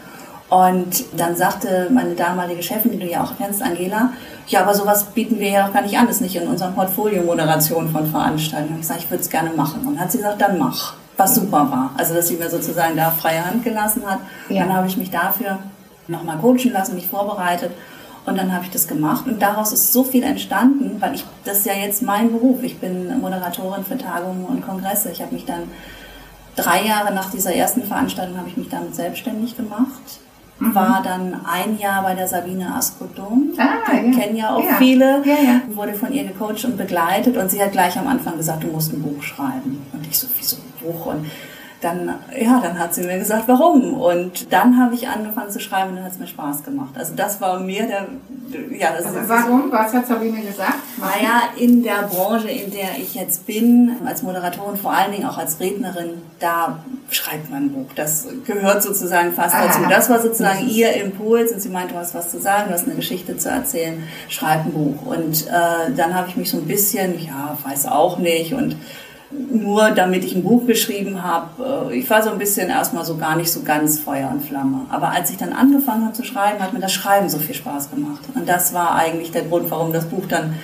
Und 0.51 1.05
dann 1.17 1.35
sagte 1.35 1.89
meine 1.93 2.15
damalige 2.15 2.63
Chefin, 2.63 2.93
die 2.93 2.99
du 2.99 3.11
ja 3.11 3.25
auch 3.25 3.33
kennst, 3.37 3.61
Angela, 3.61 4.11
ja, 4.47 4.61
aber 4.61 4.75
sowas 4.75 5.05
bieten 5.07 5.41
wir 5.41 5.49
ja 5.49 5.67
auch 5.67 5.73
gar 5.73 5.83
nicht 5.83 5.99
an, 5.99 6.07
das 6.07 6.17
ist 6.17 6.23
nicht 6.23 6.37
in 6.37 6.47
unserem 6.47 6.75
Portfolio 6.75 7.25
Moderation 7.25 7.91
von 7.91 8.09
Veranstaltungen. 8.09 8.79
Ich 8.81 8.87
sage, 8.87 9.01
ich 9.01 9.11
würde 9.11 9.23
es 9.23 9.31
gerne 9.31 9.51
machen. 9.51 9.81
Und 9.81 9.95
dann 9.95 10.05
hat 10.05 10.13
sie 10.13 10.19
gesagt, 10.19 10.41
dann 10.41 10.59
mach. 10.59 10.95
Was 11.17 11.35
super 11.35 11.71
war. 11.71 11.91
Also, 11.99 12.15
dass 12.15 12.29
sie 12.29 12.37
mir 12.37 12.49
sozusagen 12.49 12.97
da 12.97 13.11
freie 13.11 13.45
Hand 13.45 13.65
gelassen 13.65 14.03
hat. 14.07 14.19
Ja. 14.49 14.65
Dann 14.65 14.75
habe 14.75 14.87
ich 14.87 14.97
mich 14.97 15.11
dafür 15.11 15.59
nochmal 16.09 16.39
coachen 16.39 16.73
lassen, 16.73 16.95
mich 16.95 17.07
vorbereitet. 17.07 17.73
Und 18.25 18.39
dann 18.39 18.53
habe 18.53 18.65
ich 18.65 18.71
das 18.71 18.87
gemacht 18.87 19.27
und 19.27 19.43
daraus 19.43 19.73
ist 19.73 19.93
so 19.93 20.05
viel 20.05 20.23
entstanden, 20.23 20.97
weil 21.01 21.15
ich, 21.17 21.25
das 21.45 21.59
ist 21.59 21.67
ja 21.67 21.73
jetzt 21.73 22.03
mein 22.03 22.31
Beruf. 22.31 22.63
Ich 22.63 22.79
bin 22.79 23.21
Moderatorin 23.21 23.85
für 23.85 23.99
Tagungen 23.99 24.45
und 24.45 24.65
Kongresse. 24.65 25.11
Ich 25.11 25.21
habe 25.21 25.35
mich 25.35 25.45
dann 25.45 25.65
drei 26.55 26.85
Jahre 26.87 27.13
nach 27.13 27.31
dieser 27.31 27.53
ersten 27.53 27.83
Veranstaltung 27.83 28.37
habe 28.39 28.49
ich 28.49 28.57
mich 28.57 28.69
damit 28.69 28.95
selbstständig 28.95 29.57
gemacht. 29.57 30.21
Mhm. 30.61 30.75
War 30.75 31.03
dann 31.03 31.41
ein 31.45 31.79
Jahr 31.79 32.03
bei 32.03 32.15
der 32.15 32.29
Sabine 32.29 32.73
Askodum. 32.75 33.55
Ah, 33.59 33.93
ja. 33.93 34.01
Kennen 34.17 34.37
ja 34.37 34.55
auch 34.55 34.65
ja. 34.65 34.77
viele. 34.77 35.23
Ja, 35.25 35.43
ja. 35.43 35.61
Wurde 35.75 35.95
von 35.95 36.13
ihr 36.13 36.25
gecoacht 36.25 36.65
und 36.65 36.77
begleitet 36.77 37.37
und 37.37 37.51
sie 37.51 37.61
hat 37.61 37.73
gleich 37.73 37.99
am 37.99 38.07
Anfang 38.07 38.37
gesagt, 38.37 38.63
du 38.63 38.69
musst 38.69 38.93
ein 38.93 39.03
Buch 39.03 39.21
schreiben. 39.23 39.85
Und 39.93 40.07
ich 40.07 40.17
so, 40.17 40.29
wieso 40.39 40.57
ein 40.57 40.93
Buch? 40.93 41.07
Und 41.07 41.27
dann, 41.83 42.15
ja, 42.41 42.61
dann 42.61 42.79
hat 42.79 42.95
sie 42.95 43.03
mir 43.03 43.19
gesagt, 43.19 43.45
warum. 43.49 43.95
Und 43.95 44.53
dann 44.53 44.79
habe 44.81 44.95
ich 44.95 45.09
angefangen 45.09 45.51
zu 45.51 45.59
schreiben 45.59 45.91
und 45.91 45.97
dann 45.97 46.05
hat 46.05 46.13
es 46.13 46.19
mir 46.19 46.29
Spaß 46.29 46.63
gemacht. 46.63 46.95
Also 46.97 47.15
das 47.17 47.41
war 47.41 47.59
mir 47.59 47.87
der, 47.87 48.07
ja, 48.79 48.93
das 48.97 49.07
also 49.07 49.19
ist 49.19 49.29
warum? 49.29 49.73
Was 49.73 49.93
hat 49.93 50.07
Sabine 50.07 50.41
gesagt? 50.41 50.77
Naja, 50.99 51.43
in 51.57 51.83
der 51.83 52.09
Branche, 52.09 52.49
in 52.51 52.71
der 52.71 52.99
ich 52.99 53.15
jetzt 53.15 53.47
bin, 53.47 53.97
als 54.05 54.23
Moderatorin, 54.23 54.77
vor 54.77 54.93
allen 54.93 55.11
Dingen 55.11 55.27
auch 55.27 55.39
als 55.39 55.59
Rednerin, 55.59 56.23
da 56.39 56.79
schreibt 57.11 57.51
man 57.51 57.65
ein 57.65 57.73
Buch. 57.73 57.91
Das 57.97 58.29
gehört 58.47 58.83
sozusagen 58.83 59.33
fast 59.33 59.55
ah, 59.55 59.67
dazu. 59.67 59.81
Das 59.89 60.09
war 60.09 60.21
sozusagen 60.21 60.69
ihr 60.69 60.95
Impuls 60.95 61.53
und 61.53 61.61
sie 61.61 61.69
meinte, 61.69 61.95
du 61.95 61.99
hast 62.01 62.15
was 62.15 62.31
zu 62.31 62.41
sagen, 62.41 62.69
du 62.69 62.75
hast 62.75 62.87
eine 62.87 62.95
Geschichte 62.95 63.37
zu 63.37 63.49
erzählen, 63.49 64.05
schreib 64.29 64.67
ein 64.67 64.73
Buch. 64.73 65.05
Und 65.05 65.49
äh, 65.49 65.93
dann 65.97 66.15
habe 66.15 66.29
ich 66.29 66.37
mich 66.37 66.49
so 66.49 66.59
ein 66.59 66.67
bisschen, 66.67 67.19
ja, 67.19 67.59
weiß 67.65 67.87
auch 67.87 68.19
nicht 68.19 68.55
und 68.55 68.77
nur 69.51 69.91
damit 69.91 70.25
ich 70.25 70.35
ein 70.35 70.43
Buch 70.43 70.67
geschrieben 70.67 71.23
habe. 71.23 71.91
Äh, 71.91 71.99
ich 71.99 72.09
war 72.11 72.23
so 72.23 72.31
ein 72.31 72.39
bisschen 72.39 72.69
erstmal 72.69 73.05
so 73.05 73.17
gar 73.17 73.37
nicht 73.37 73.51
so 73.51 73.63
ganz 73.63 73.99
Feuer 73.99 74.31
und 74.31 74.45
Flamme. 74.45 74.87
Aber 74.91 75.11
als 75.11 75.31
ich 75.31 75.37
dann 75.37 75.53
angefangen 75.53 76.05
habe 76.05 76.15
zu 76.15 76.25
schreiben, 76.25 76.61
hat 76.61 76.73
mir 76.73 76.81
das 76.81 76.93
Schreiben 76.93 77.29
so 77.29 77.39
viel 77.39 77.55
Spaß 77.55 77.91
gemacht. 77.91 78.23
Und 78.35 78.49
das 78.49 78.75
war 78.75 78.95
eigentlich 78.95 79.31
der 79.31 79.43
Grund, 79.43 79.71
warum 79.71 79.93
das 79.93 80.07
Buch 80.07 80.27
dann 80.29 80.55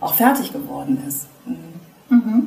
auch 0.00 0.14
fertig 0.14 0.52
geworden 0.52 0.98
ist. 1.06 1.26
Mhm. 1.46 2.16
mhm. 2.16 2.46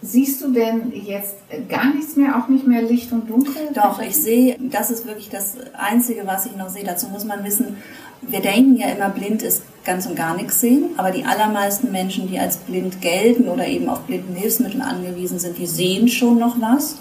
Siehst 0.00 0.40
du 0.42 0.52
denn 0.52 0.92
jetzt 0.92 1.34
gar 1.68 1.92
nichts 1.92 2.14
mehr, 2.14 2.38
auch 2.38 2.48
nicht 2.48 2.64
mehr 2.68 2.82
Licht 2.82 3.10
und 3.10 3.28
Dunkel? 3.28 3.70
Doch, 3.74 4.00
ich 4.00 4.14
sehe, 4.14 4.56
das 4.60 4.92
ist 4.92 5.06
wirklich 5.06 5.28
das 5.28 5.56
Einzige, 5.76 6.24
was 6.24 6.46
ich 6.46 6.54
noch 6.54 6.68
sehe. 6.68 6.84
Dazu 6.84 7.08
muss 7.08 7.24
man 7.24 7.42
wissen, 7.42 7.78
wir 8.22 8.40
denken 8.40 8.76
ja 8.76 8.90
immer, 8.90 9.08
blind 9.08 9.42
ist 9.42 9.62
ganz 9.88 10.04
und 10.04 10.16
gar 10.16 10.36
nichts 10.36 10.60
sehen, 10.60 10.90
aber 10.98 11.10
die 11.10 11.24
allermeisten 11.24 11.90
Menschen, 11.90 12.28
die 12.28 12.38
als 12.38 12.58
blind 12.58 13.00
gelten 13.00 13.48
oder 13.48 13.66
eben 13.66 13.88
auf 13.88 14.02
blinden 14.02 14.36
Hilfsmittel 14.36 14.82
angewiesen 14.82 15.38
sind, 15.38 15.56
die 15.56 15.66
sehen 15.66 16.08
schon 16.08 16.38
noch 16.38 16.60
was. 16.60 16.96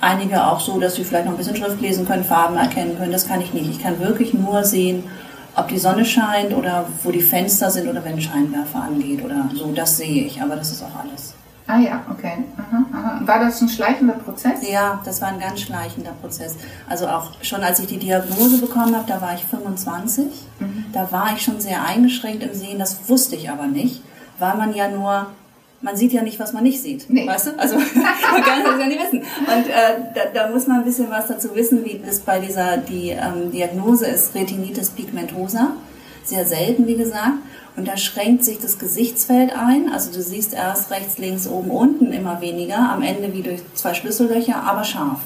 Einige 0.00 0.46
auch 0.46 0.58
so, 0.58 0.80
dass 0.80 0.94
sie 0.94 1.04
vielleicht 1.04 1.26
noch 1.26 1.32
ein 1.32 1.38
bisschen 1.38 1.56
Schrift 1.56 1.80
lesen 1.80 2.06
können, 2.06 2.24
Farben 2.24 2.56
erkennen 2.56 2.96
können. 2.96 3.12
Das 3.12 3.28
kann 3.28 3.42
ich 3.42 3.52
nicht. 3.52 3.70
Ich 3.70 3.82
kann 3.82 4.00
wirklich 4.00 4.32
nur 4.32 4.64
sehen, 4.64 5.04
ob 5.54 5.68
die 5.68 5.78
Sonne 5.78 6.06
scheint 6.06 6.54
oder 6.54 6.86
wo 7.02 7.10
die 7.10 7.20
Fenster 7.20 7.70
sind 7.70 7.86
oder 7.86 8.02
wenn 8.02 8.20
Scheinwerfer 8.20 8.82
angeht 8.82 9.22
oder 9.22 9.50
so. 9.54 9.70
Das 9.72 9.98
sehe 9.98 10.24
ich, 10.24 10.40
aber 10.40 10.56
das 10.56 10.72
ist 10.72 10.82
auch 10.82 11.04
alles. 11.04 11.34
Ah 11.66 11.78
ja, 11.78 12.04
okay. 12.10 12.44
Aha, 12.56 12.84
aha. 12.92 13.20
War 13.24 13.38
das 13.38 13.60
ein 13.60 13.68
schleichender 13.68 14.14
Prozess? 14.14 14.68
Ja, 14.68 15.00
das 15.04 15.22
war 15.22 15.28
ein 15.28 15.38
ganz 15.38 15.60
schleichender 15.60 16.12
Prozess. 16.20 16.56
Also 16.88 17.06
auch 17.06 17.30
schon 17.42 17.62
als 17.62 17.78
ich 17.78 17.86
die 17.86 17.98
Diagnose 17.98 18.58
bekommen 18.58 18.96
habe, 18.96 19.06
da 19.06 19.20
war 19.20 19.34
ich 19.34 19.44
25. 19.44 20.26
Mhm. 20.58 20.84
Da 20.92 21.10
war 21.12 21.32
ich 21.34 21.42
schon 21.42 21.60
sehr 21.60 21.84
eingeschränkt 21.84 22.42
im 22.42 22.54
Sehen, 22.54 22.78
das 22.78 23.08
wusste 23.08 23.36
ich 23.36 23.48
aber 23.48 23.66
nicht, 23.66 24.02
weil 24.38 24.56
man 24.56 24.74
ja 24.74 24.88
nur 24.88 25.28
man 25.82 25.96
sieht 25.96 26.12
ja 26.12 26.22
nicht, 26.22 26.38
was 26.38 26.52
man 26.52 26.62
nicht 26.62 26.80
sieht. 26.80 27.10
Nee. 27.10 27.26
Weißt 27.26 27.48
du? 27.48 27.58
Also 27.58 27.76
man 27.76 28.42
kann 28.42 28.62
das 28.64 28.78
ja 28.78 28.86
nicht 28.86 29.02
wissen. 29.02 29.18
Und 29.20 29.66
äh, 29.68 29.98
da, 30.14 30.20
da 30.32 30.48
muss 30.50 30.66
man 30.66 30.78
ein 30.78 30.84
bisschen 30.84 31.10
was 31.10 31.26
dazu 31.26 31.54
wissen, 31.54 31.84
wie 31.84 32.00
das 32.04 32.20
bei 32.20 32.38
dieser 32.38 32.76
die 32.76 33.10
ähm, 33.10 33.50
Diagnose 33.50 34.06
ist 34.06 34.34
Retinitis 34.34 34.90
pigmentosa. 34.90 35.72
Sehr 36.24 36.46
selten, 36.46 36.86
wie 36.86 36.96
gesagt. 36.96 37.32
Und 37.76 37.88
da 37.88 37.96
schränkt 37.96 38.44
sich 38.44 38.58
das 38.58 38.78
Gesichtsfeld 38.78 39.52
ein. 39.56 39.90
Also 39.92 40.12
du 40.12 40.22
siehst 40.22 40.52
erst 40.52 40.90
rechts, 40.90 41.18
links, 41.18 41.46
oben, 41.48 41.70
unten 41.70 42.12
immer 42.12 42.40
weniger. 42.40 42.90
Am 42.90 43.02
Ende 43.02 43.32
wie 43.32 43.42
durch 43.42 43.60
zwei 43.74 43.94
Schlüssellöcher, 43.94 44.62
aber 44.62 44.84
scharf. 44.84 45.20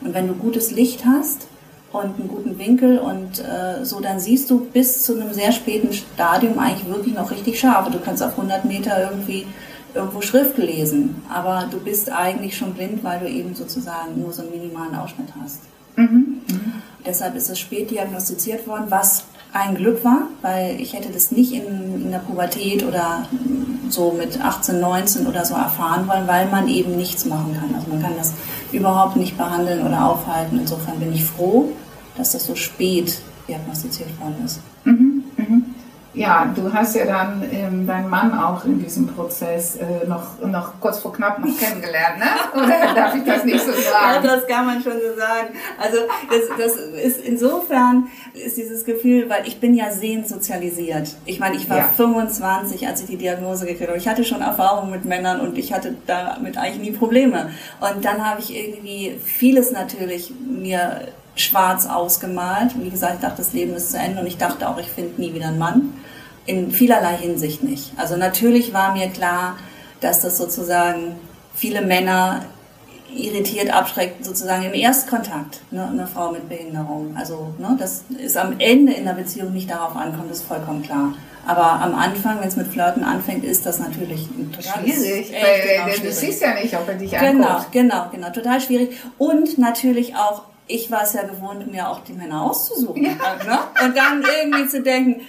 Und 0.00 0.14
wenn 0.14 0.28
du 0.28 0.34
gutes 0.34 0.70
Licht 0.70 1.04
hast 1.04 1.48
und 1.92 2.18
einen 2.18 2.28
guten 2.28 2.58
Winkel 2.58 2.98
und 2.98 3.40
äh, 3.40 3.84
so, 3.84 4.00
dann 4.00 4.20
siehst 4.20 4.48
du 4.48 4.60
bis 4.66 5.02
zu 5.02 5.14
einem 5.14 5.32
sehr 5.32 5.50
späten 5.50 5.92
Stadium 5.92 6.58
eigentlich 6.58 6.88
wirklich 6.88 7.14
noch 7.14 7.32
richtig 7.32 7.58
scharf. 7.58 7.90
Du 7.90 7.98
kannst 7.98 8.22
auf 8.22 8.32
100 8.32 8.64
Meter 8.64 9.10
irgendwie 9.10 9.46
irgendwo 9.94 10.20
Schrift 10.20 10.58
lesen, 10.58 11.22
aber 11.28 11.66
du 11.70 11.80
bist 11.80 12.12
eigentlich 12.12 12.56
schon 12.56 12.74
blind, 12.74 13.02
weil 13.02 13.20
du 13.20 13.28
eben 13.28 13.54
sozusagen 13.54 14.20
nur 14.20 14.32
so 14.32 14.42
einen 14.42 14.52
minimalen 14.52 14.94
Ausschnitt 14.94 15.28
hast. 15.42 15.62
Mhm. 15.96 16.42
Deshalb 17.04 17.34
ist 17.34 17.48
es 17.48 17.58
spät 17.58 17.90
diagnostiziert 17.90 18.66
worden, 18.66 18.86
was 18.88 19.24
ein 19.52 19.74
Glück 19.76 20.04
war, 20.04 20.28
weil 20.42 20.80
ich 20.80 20.92
hätte 20.92 21.10
das 21.10 21.30
nicht 21.30 21.52
in, 21.52 22.04
in 22.04 22.10
der 22.10 22.18
Pubertät 22.18 22.84
oder 22.84 23.26
so 23.88 24.12
mit 24.12 24.40
18, 24.40 24.80
19 24.80 25.26
oder 25.26 25.44
so 25.44 25.54
erfahren 25.54 26.06
wollen, 26.06 26.26
weil 26.26 26.48
man 26.48 26.68
eben 26.68 26.96
nichts 26.96 27.24
machen 27.24 27.56
kann. 27.58 27.74
Also 27.74 27.88
man 27.88 28.02
kann 28.02 28.12
das 28.16 28.34
überhaupt 28.72 29.16
nicht 29.16 29.36
behandeln 29.36 29.86
oder 29.86 30.04
aufhalten. 30.04 30.58
Insofern 30.60 30.98
bin 30.98 31.12
ich 31.12 31.24
froh, 31.24 31.72
dass 32.16 32.32
das 32.32 32.44
so 32.44 32.54
spät 32.54 33.18
diagnostiziert 33.48 34.10
worden 34.20 34.44
ist. 34.44 34.60
Mhm. 34.84 35.17
Ja, 36.18 36.52
du 36.54 36.72
hast 36.72 36.96
ja 36.96 37.06
dann 37.06 37.44
ähm, 37.52 37.86
deinen 37.86 38.08
Mann 38.08 38.36
auch 38.36 38.64
in 38.64 38.82
diesem 38.82 39.06
Prozess 39.06 39.76
äh, 39.76 40.06
noch, 40.08 40.40
noch 40.44 40.72
kurz 40.80 40.98
vor 40.98 41.12
knapp 41.12 41.38
noch 41.38 41.56
kennengelernt, 41.58 42.18
ne? 42.18 42.26
Oder 42.60 42.94
darf 42.94 43.14
ich 43.14 43.24
das 43.24 43.44
nicht 43.44 43.60
so 43.60 43.70
sagen? 43.72 43.84
Ja, 44.14 44.20
das 44.20 44.46
kann 44.46 44.66
man 44.66 44.82
schon 44.82 44.92
so 44.94 45.16
sagen. 45.16 45.48
Also 45.80 45.98
das, 46.30 46.58
das 46.58 46.76
ist 47.04 47.20
insofern 47.24 48.08
ist 48.34 48.56
dieses 48.56 48.84
Gefühl, 48.84 49.30
weil 49.30 49.46
ich 49.46 49.60
bin 49.60 49.74
ja 49.74 49.90
sehend 49.90 50.26
sozialisiert. 50.28 51.14
Ich 51.24 51.38
meine, 51.38 51.56
ich 51.56 51.70
war 51.70 51.76
Ja. 51.78 51.88
25, 51.96 52.86
als 52.88 53.00
ich 53.02 53.06
die 53.06 53.16
Diagnose 53.16 53.66
gekriegt 53.66 53.88
habe. 53.88 53.98
Ich 53.98 54.08
hatte 54.08 54.24
schon 54.24 54.40
Erfahrung 54.40 54.90
mit 54.90 55.04
Männern 55.04 55.40
und 55.40 55.56
ich 55.56 55.72
hatte 55.72 55.94
damit 56.06 56.58
eigentlich 56.58 56.90
nie 56.90 56.96
Probleme. 56.96 57.50
Und 57.80 58.04
dann 58.04 58.28
habe 58.28 58.40
ich 58.40 58.54
irgendwie 58.56 59.18
vieles 59.24 59.70
natürlich 59.70 60.32
mir 60.40 61.02
schwarz 61.36 61.86
ausgemalt. 61.86 62.72
Wie 62.82 62.90
gesagt, 62.90 63.14
ich 63.14 63.20
dachte, 63.20 63.36
das 63.38 63.52
Leben 63.52 63.74
ist 63.74 63.92
zu 63.92 63.98
Ende 63.98 64.20
und 64.20 64.26
ich 64.26 64.38
dachte 64.38 64.68
auch, 64.68 64.78
ich 64.78 64.88
finde 64.88 65.20
nie 65.20 65.32
wieder 65.34 65.46
einen 65.48 65.58
Mann. 65.58 65.92
In 66.48 66.70
vielerlei 66.72 67.16
Hinsicht 67.16 67.62
nicht. 67.62 67.92
Also 67.96 68.16
natürlich 68.16 68.72
war 68.72 68.92
mir 68.94 69.08
klar, 69.08 69.56
dass 70.00 70.22
das 70.22 70.38
sozusagen 70.38 71.16
viele 71.54 71.82
Männer 71.82 72.42
irritiert, 73.14 73.70
abschreckt, 73.72 74.24
sozusagen 74.24 74.64
im 74.64 74.74
Erstkontakt, 74.74 75.60
ne, 75.70 75.86
eine 75.90 76.06
Frau 76.06 76.30
mit 76.32 76.48
Behinderung. 76.48 77.16
Also, 77.18 77.52
ne, 77.58 77.76
das 77.78 78.04
ist 78.18 78.36
am 78.36 78.54
Ende 78.58 78.92
in 78.92 79.04
der 79.04 79.12
Beziehung 79.14 79.52
nicht 79.52 79.70
darauf 79.70 79.96
ankommt, 79.96 80.30
ist 80.30 80.42
vollkommen 80.44 80.82
klar. 80.82 81.14
Aber 81.46 81.64
am 81.82 81.94
Anfang, 81.94 82.40
wenn 82.40 82.48
es 82.48 82.56
mit 82.56 82.68
Flirten 82.68 83.02
anfängt, 83.04 83.44
ist 83.44 83.64
das 83.64 83.78
natürlich 83.78 84.28
total 84.54 84.82
Schwierig, 84.84 85.32
weil 85.32 85.62
genau 85.76 85.86
du 85.86 85.92
schwierig. 85.94 86.14
siehst 86.16 86.42
ja 86.42 86.54
nicht, 86.54 86.74
ob 86.76 86.86
er 86.88 86.94
dich 86.94 87.10
Genau, 87.10 87.48
anguckt. 87.48 87.72
genau, 87.72 88.06
genau, 88.12 88.30
total 88.30 88.60
schwierig. 88.60 88.98
Und 89.16 89.56
natürlich 89.58 90.14
auch, 90.14 90.42
ich 90.66 90.90
war 90.90 91.02
es 91.02 91.14
ja 91.14 91.22
gewohnt, 91.22 91.70
mir 91.72 91.88
auch 91.88 92.00
die 92.04 92.12
Männer 92.12 92.42
auszusuchen. 92.42 93.02
Ja. 93.02 93.10
Ne? 93.46 93.58
Und 93.84 93.96
dann 93.96 94.22
irgendwie 94.42 94.68
zu 94.68 94.82
denken, 94.82 95.22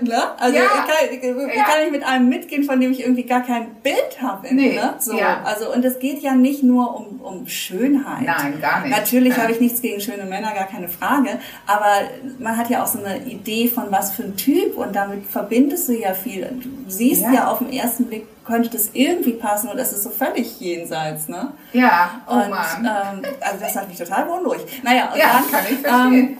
ne? 0.00 0.22
Also 0.38 0.56
Ja. 0.56 0.62
ich, 0.64 0.70
kann, 0.70 1.08
ich, 1.10 1.22
ich 1.22 1.56
Ja. 1.56 1.64
kann 1.64 1.80
nicht 1.82 1.92
mit 1.92 2.04
einem 2.04 2.28
mitgehen, 2.28 2.64
von 2.64 2.80
dem 2.80 2.92
ich 2.92 3.00
irgendwie 3.00 3.22
gar 3.24 3.42
kein 3.42 3.74
Bild 3.76 4.20
habe. 4.20 4.52
Nee, 4.54 4.74
Ne? 4.74 4.94
So, 4.98 5.16
ja. 5.16 5.42
Also 5.44 5.72
und 5.72 5.84
es 5.84 5.98
geht 5.98 6.20
ja 6.22 6.34
nicht 6.34 6.62
nur 6.62 6.94
um, 6.96 7.20
um 7.20 7.46
Schönheit. 7.46 8.26
Nein, 8.26 8.60
gar 8.60 8.80
nicht. 8.80 8.90
Natürlich 8.96 9.36
habe 9.36 9.52
ich 9.52 9.60
nichts 9.60 9.80
gegen 9.80 10.00
schöne 10.00 10.24
Männer, 10.24 10.52
gar 10.52 10.66
keine 10.66 10.88
Frage. 10.88 11.38
Aber 11.66 11.92
man 12.38 12.56
hat 12.56 12.68
ja 12.70 12.82
auch 12.82 12.86
so 12.88 12.98
eine 12.98 13.18
Idee 13.24 13.68
von 13.68 13.90
was 13.90 14.12
für 14.12 14.24
ein 14.24 14.36
Typ 14.36 14.76
und 14.76 14.94
damit 14.96 15.26
verbindest 15.26 15.88
du 15.88 15.92
ja 15.92 16.12
viel. 16.14 16.48
Du 16.62 16.90
siehst 16.90 17.22
Ja. 17.32 17.48
auf 17.48 17.58
den 17.58 17.72
ersten 17.72 18.06
Blick, 18.06 18.26
könnte 18.44 18.70
das 18.70 18.90
irgendwie 18.92 19.32
passen 19.32 19.68
und 19.68 19.76
das 19.76 19.92
ist 19.92 20.04
so 20.04 20.10
völlig 20.10 20.60
jenseits. 20.60 21.28
Ne? 21.28 21.52
Ja, 21.72 22.20
oh 22.28 22.32
Und 22.34 22.50
Mann. 22.50 22.64
ähm, 22.84 23.22
also 23.40 23.58
das 23.60 23.74
hat 23.76 23.88
mich 23.88 23.98
total 23.98 24.24
beunruhigt. 24.24 24.84
Naja, 24.84 25.10
und 25.12 25.18
ja, 25.18 25.24
dann, 25.32 25.50
kann 25.50 25.64
ich 25.68 25.78
verstehen. 25.78 26.14
ähm, 26.14 26.38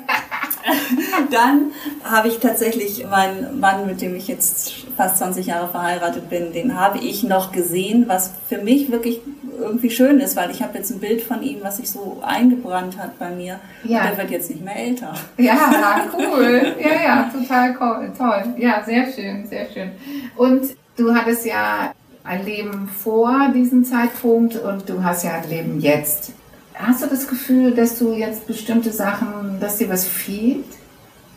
dann 1.31 1.73
habe 2.05 2.29
ich 2.29 2.39
tatsächlich 2.39 3.07
meinen 3.09 3.61
Mann, 3.61 3.87
mit 3.87 4.01
dem 4.01 4.15
ich 4.17 4.29
jetzt 4.29 4.87
fast 4.97 5.19
20 5.19 5.47
Jahre 5.47 5.69
verheiratet 5.69 6.29
bin, 6.29 6.53
den 6.53 6.79
habe 6.79 6.99
ich 6.99 7.23
noch 7.23 7.53
gesehen, 7.53 8.05
was 8.09 8.33
für 8.49 8.59
mich 8.59 8.91
wirklich 8.91 9.21
irgendwie 9.59 9.91
schön 9.91 10.21
ist, 10.21 10.37
weil 10.37 10.51
ich 10.51 10.63
habe 10.63 10.79
jetzt 10.79 10.91
ein 10.91 11.01
Bild 11.01 11.23
von 11.23 11.43
ihm, 11.43 11.59
was 11.63 11.79
sich 11.79 11.91
so 11.91 12.23
eingebrannt 12.25 12.99
hat 12.99 13.19
bei 13.19 13.31
mir. 13.31 13.59
Ja. 13.85 14.01
Und 14.01 14.11
der 14.11 14.19
wird 14.19 14.31
jetzt 14.31 14.51
nicht 14.51 14.65
mehr 14.65 14.77
älter. 14.77 15.15
Ja, 15.39 16.07
cool. 16.17 16.75
Ja, 16.79 17.03
ja, 17.03 17.31
total 17.33 17.77
cool. 17.81 18.13
toll. 18.17 18.55
Ja, 18.59 18.83
sehr 18.85 19.11
schön, 19.11 19.47
sehr 19.47 19.67
schön. 19.73 19.93
Und 20.37 20.77
du 20.97 21.15
hattest 21.15 21.47
ja 21.47 21.93
ein 22.25 22.45
Leben 22.45 22.89
vor 22.89 23.51
diesem 23.55 23.85
Zeitpunkt 23.85 24.57
und 24.57 24.89
du 24.89 25.03
hast 25.03 25.25
ja 25.25 25.33
ein 25.43 25.49
Leben 25.49 25.81
jetzt. 25.81 26.33
Hast 26.79 27.03
du 27.03 27.07
das 27.07 27.27
Gefühl, 27.27 27.75
dass 27.75 27.99
du 27.99 28.13
jetzt 28.13 28.47
bestimmte 28.47 28.93
Sachen, 28.93 29.59
dass 29.61 29.79
dir 29.79 29.89
was 29.89 30.05
fehlt? 30.05 30.65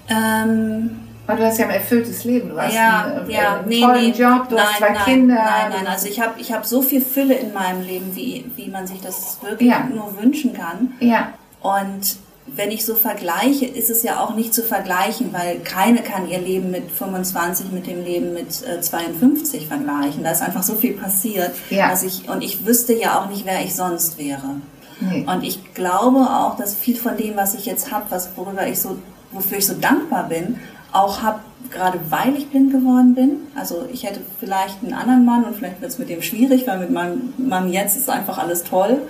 Ähm, 0.10 1.00
Weil 1.26 1.38
du 1.38 1.46
hast 1.46 1.60
ja 1.60 1.66
ein 1.66 1.72
erfülltes 1.72 2.24
Leben. 2.24 2.50
Du 2.50 2.60
hast 2.60 2.74
ja, 2.74 3.06
einen, 3.06 3.30
äh, 3.30 3.34
ja, 3.34 3.60
einen 3.60 3.70
nee, 3.70 3.82
tollen 3.82 4.02
nee. 4.12 4.18
Job, 4.18 4.50
du 4.50 4.56
nein, 4.56 4.66
hast 4.66 4.78
zwei 4.80 4.90
nein, 4.94 5.04
Kinder. 5.06 5.36
Nein, 5.36 5.72
nein, 5.78 5.88
also 5.88 6.08
ich 6.08 6.20
habe 6.20 6.40
ich 6.40 6.52
hab 6.52 6.66
so 6.66 6.82
viel 6.82 7.02
Fülle 7.02 7.36
in 7.36 7.54
meinem 7.54 7.82
Leben, 7.84 8.16
wie, 8.16 8.50
wie 8.56 8.68
man 8.70 8.88
sich 8.88 9.00
das 9.02 9.38
wirklich 9.42 9.70
Ja. 9.70 9.88
nur 9.94 10.18
wünschen 10.22 10.54
kann. 10.54 10.94
Ja, 11.00 11.30
Und 11.62 12.18
wenn 12.48 12.72
ich 12.72 12.84
so 12.84 12.96
vergleiche, 12.96 13.66
ist 13.68 13.92
es 13.92 14.02
ja 14.02 14.20
auch 14.20 14.34
nicht 14.34 14.56
zu 14.56 14.64
vergleichen, 14.64 15.32
weil 15.32 15.60
keine 15.60 16.00
kann 16.02 16.28
ihr 16.28 16.40
Leben 16.40 16.72
mit 16.72 16.90
25 16.90 17.72
mit 17.72 17.86
dem 17.86 18.04
Leben 18.04 18.34
mit 18.34 18.48
äh, 18.68 18.82
52 18.82 19.68
vergleichen. 19.68 20.24
Da 20.24 20.32
ist 20.32 20.42
einfach 20.42 20.64
so 20.64 20.74
viel 20.74 20.94
passiert, 20.94 21.52
Ja. 21.70 21.90
dass 21.90 22.02
ich 22.02 22.28
und 22.28 22.42
ich 22.44 22.66
wüsste 22.66 22.94
ja 22.94 23.20
auch 23.22 23.30
nicht, 23.30 23.46
wer 23.46 23.62
ich 23.64 23.76
sonst 23.76 24.18
wäre. 24.18 24.56
Nee. 25.00 25.26
Und 25.28 25.44
ich 25.44 25.74
glaube 25.74 26.20
auch, 26.20 26.58
dass 26.58 26.76
viel 26.76 26.96
von 26.96 27.18
dem, 27.18 27.36
was 27.36 27.56
ich 27.56 27.66
jetzt 27.66 27.92
habe, 27.92 28.06
was 28.10 28.30
worüber 28.36 28.68
ich 28.68 28.80
so, 28.80 28.98
wofür 29.32 29.58
ich 29.58 29.68
so 29.68 29.74
dankbar 29.74 30.28
bin, 30.30 30.60
auch 30.92 31.22
habe, 31.22 31.40
gerade 31.72 32.00
weil 32.10 32.36
ich 32.36 32.50
blind 32.50 32.72
geworden 32.72 33.14
bin. 33.14 33.32
Also 33.56 33.86
ich 33.92 34.04
hätte 34.04 34.22
vielleicht 34.40 34.84
einen 34.84 34.94
anderen 34.94 35.26
Mann 35.26 35.44
und 35.44 35.56
vielleicht 35.56 35.82
wird 35.82 35.92
es 35.92 36.00
mit 36.00 36.10
dem 36.10 36.22
schwierig, 36.22 36.66
weil 36.68 36.80
mit 36.80 36.92
meinem 36.92 37.34
Mann 37.38 37.72
jetzt 37.72 37.96
ist 37.98 38.10
einfach 38.10 38.38
alles 38.38 38.64
toll. 38.64 39.02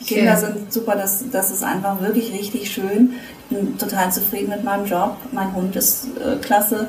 Die 0.00 0.06
Schön. 0.06 0.18
Kinder 0.18 0.36
sind 0.36 0.72
super, 0.72 0.94
das, 0.94 1.24
das 1.30 1.50
ist 1.50 1.64
einfach 1.64 2.00
wirklich 2.00 2.32
richtig 2.32 2.70
schön. 2.70 3.14
Ich 3.50 3.56
bin 3.56 3.78
total 3.78 4.12
zufrieden 4.12 4.50
mit 4.50 4.64
meinem 4.64 4.86
Job. 4.86 5.16
Mein 5.32 5.54
Hund 5.54 5.74
ist 5.74 6.08
äh, 6.18 6.36
klasse. 6.36 6.88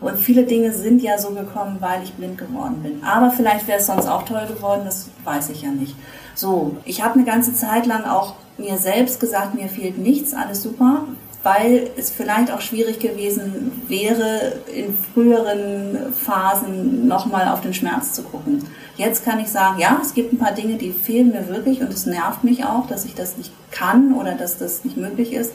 Und 0.00 0.16
viele 0.18 0.44
Dinge 0.44 0.72
sind 0.72 1.02
ja 1.02 1.18
so 1.18 1.30
gekommen, 1.30 1.76
weil 1.80 2.02
ich 2.04 2.12
blind 2.14 2.38
geworden 2.38 2.82
bin. 2.82 3.02
Aber 3.04 3.30
vielleicht 3.30 3.66
wäre 3.66 3.78
es 3.80 3.86
sonst 3.86 4.06
auch 4.06 4.22
toll 4.22 4.46
geworden, 4.46 4.82
das 4.84 5.08
weiß 5.24 5.50
ich 5.50 5.62
ja 5.62 5.70
nicht. 5.70 5.96
So, 6.38 6.76
ich 6.84 7.02
habe 7.02 7.14
eine 7.14 7.24
ganze 7.24 7.52
Zeit 7.52 7.84
lang 7.84 8.04
auch 8.04 8.36
mir 8.58 8.76
selbst 8.76 9.18
gesagt, 9.18 9.56
mir 9.56 9.68
fehlt 9.68 9.98
nichts, 9.98 10.34
alles 10.34 10.62
super, 10.62 11.02
weil 11.42 11.90
es 11.96 12.10
vielleicht 12.10 12.52
auch 12.52 12.60
schwierig 12.60 13.00
gewesen 13.00 13.82
wäre, 13.88 14.52
in 14.72 14.96
früheren 14.96 16.12
Phasen 16.12 17.08
nochmal 17.08 17.48
auf 17.48 17.62
den 17.62 17.74
Schmerz 17.74 18.12
zu 18.12 18.22
gucken. 18.22 18.64
Jetzt 18.96 19.24
kann 19.24 19.40
ich 19.40 19.48
sagen, 19.48 19.80
ja, 19.80 19.98
es 20.00 20.14
gibt 20.14 20.32
ein 20.32 20.38
paar 20.38 20.52
Dinge, 20.52 20.76
die 20.76 20.92
fehlen 20.92 21.30
mir 21.30 21.48
wirklich 21.48 21.80
und 21.80 21.92
es 21.92 22.06
nervt 22.06 22.44
mich 22.44 22.64
auch, 22.64 22.86
dass 22.86 23.04
ich 23.04 23.16
das 23.16 23.36
nicht 23.36 23.50
kann 23.72 24.14
oder 24.14 24.36
dass 24.36 24.58
das 24.58 24.84
nicht 24.84 24.96
möglich 24.96 25.32
ist. 25.32 25.50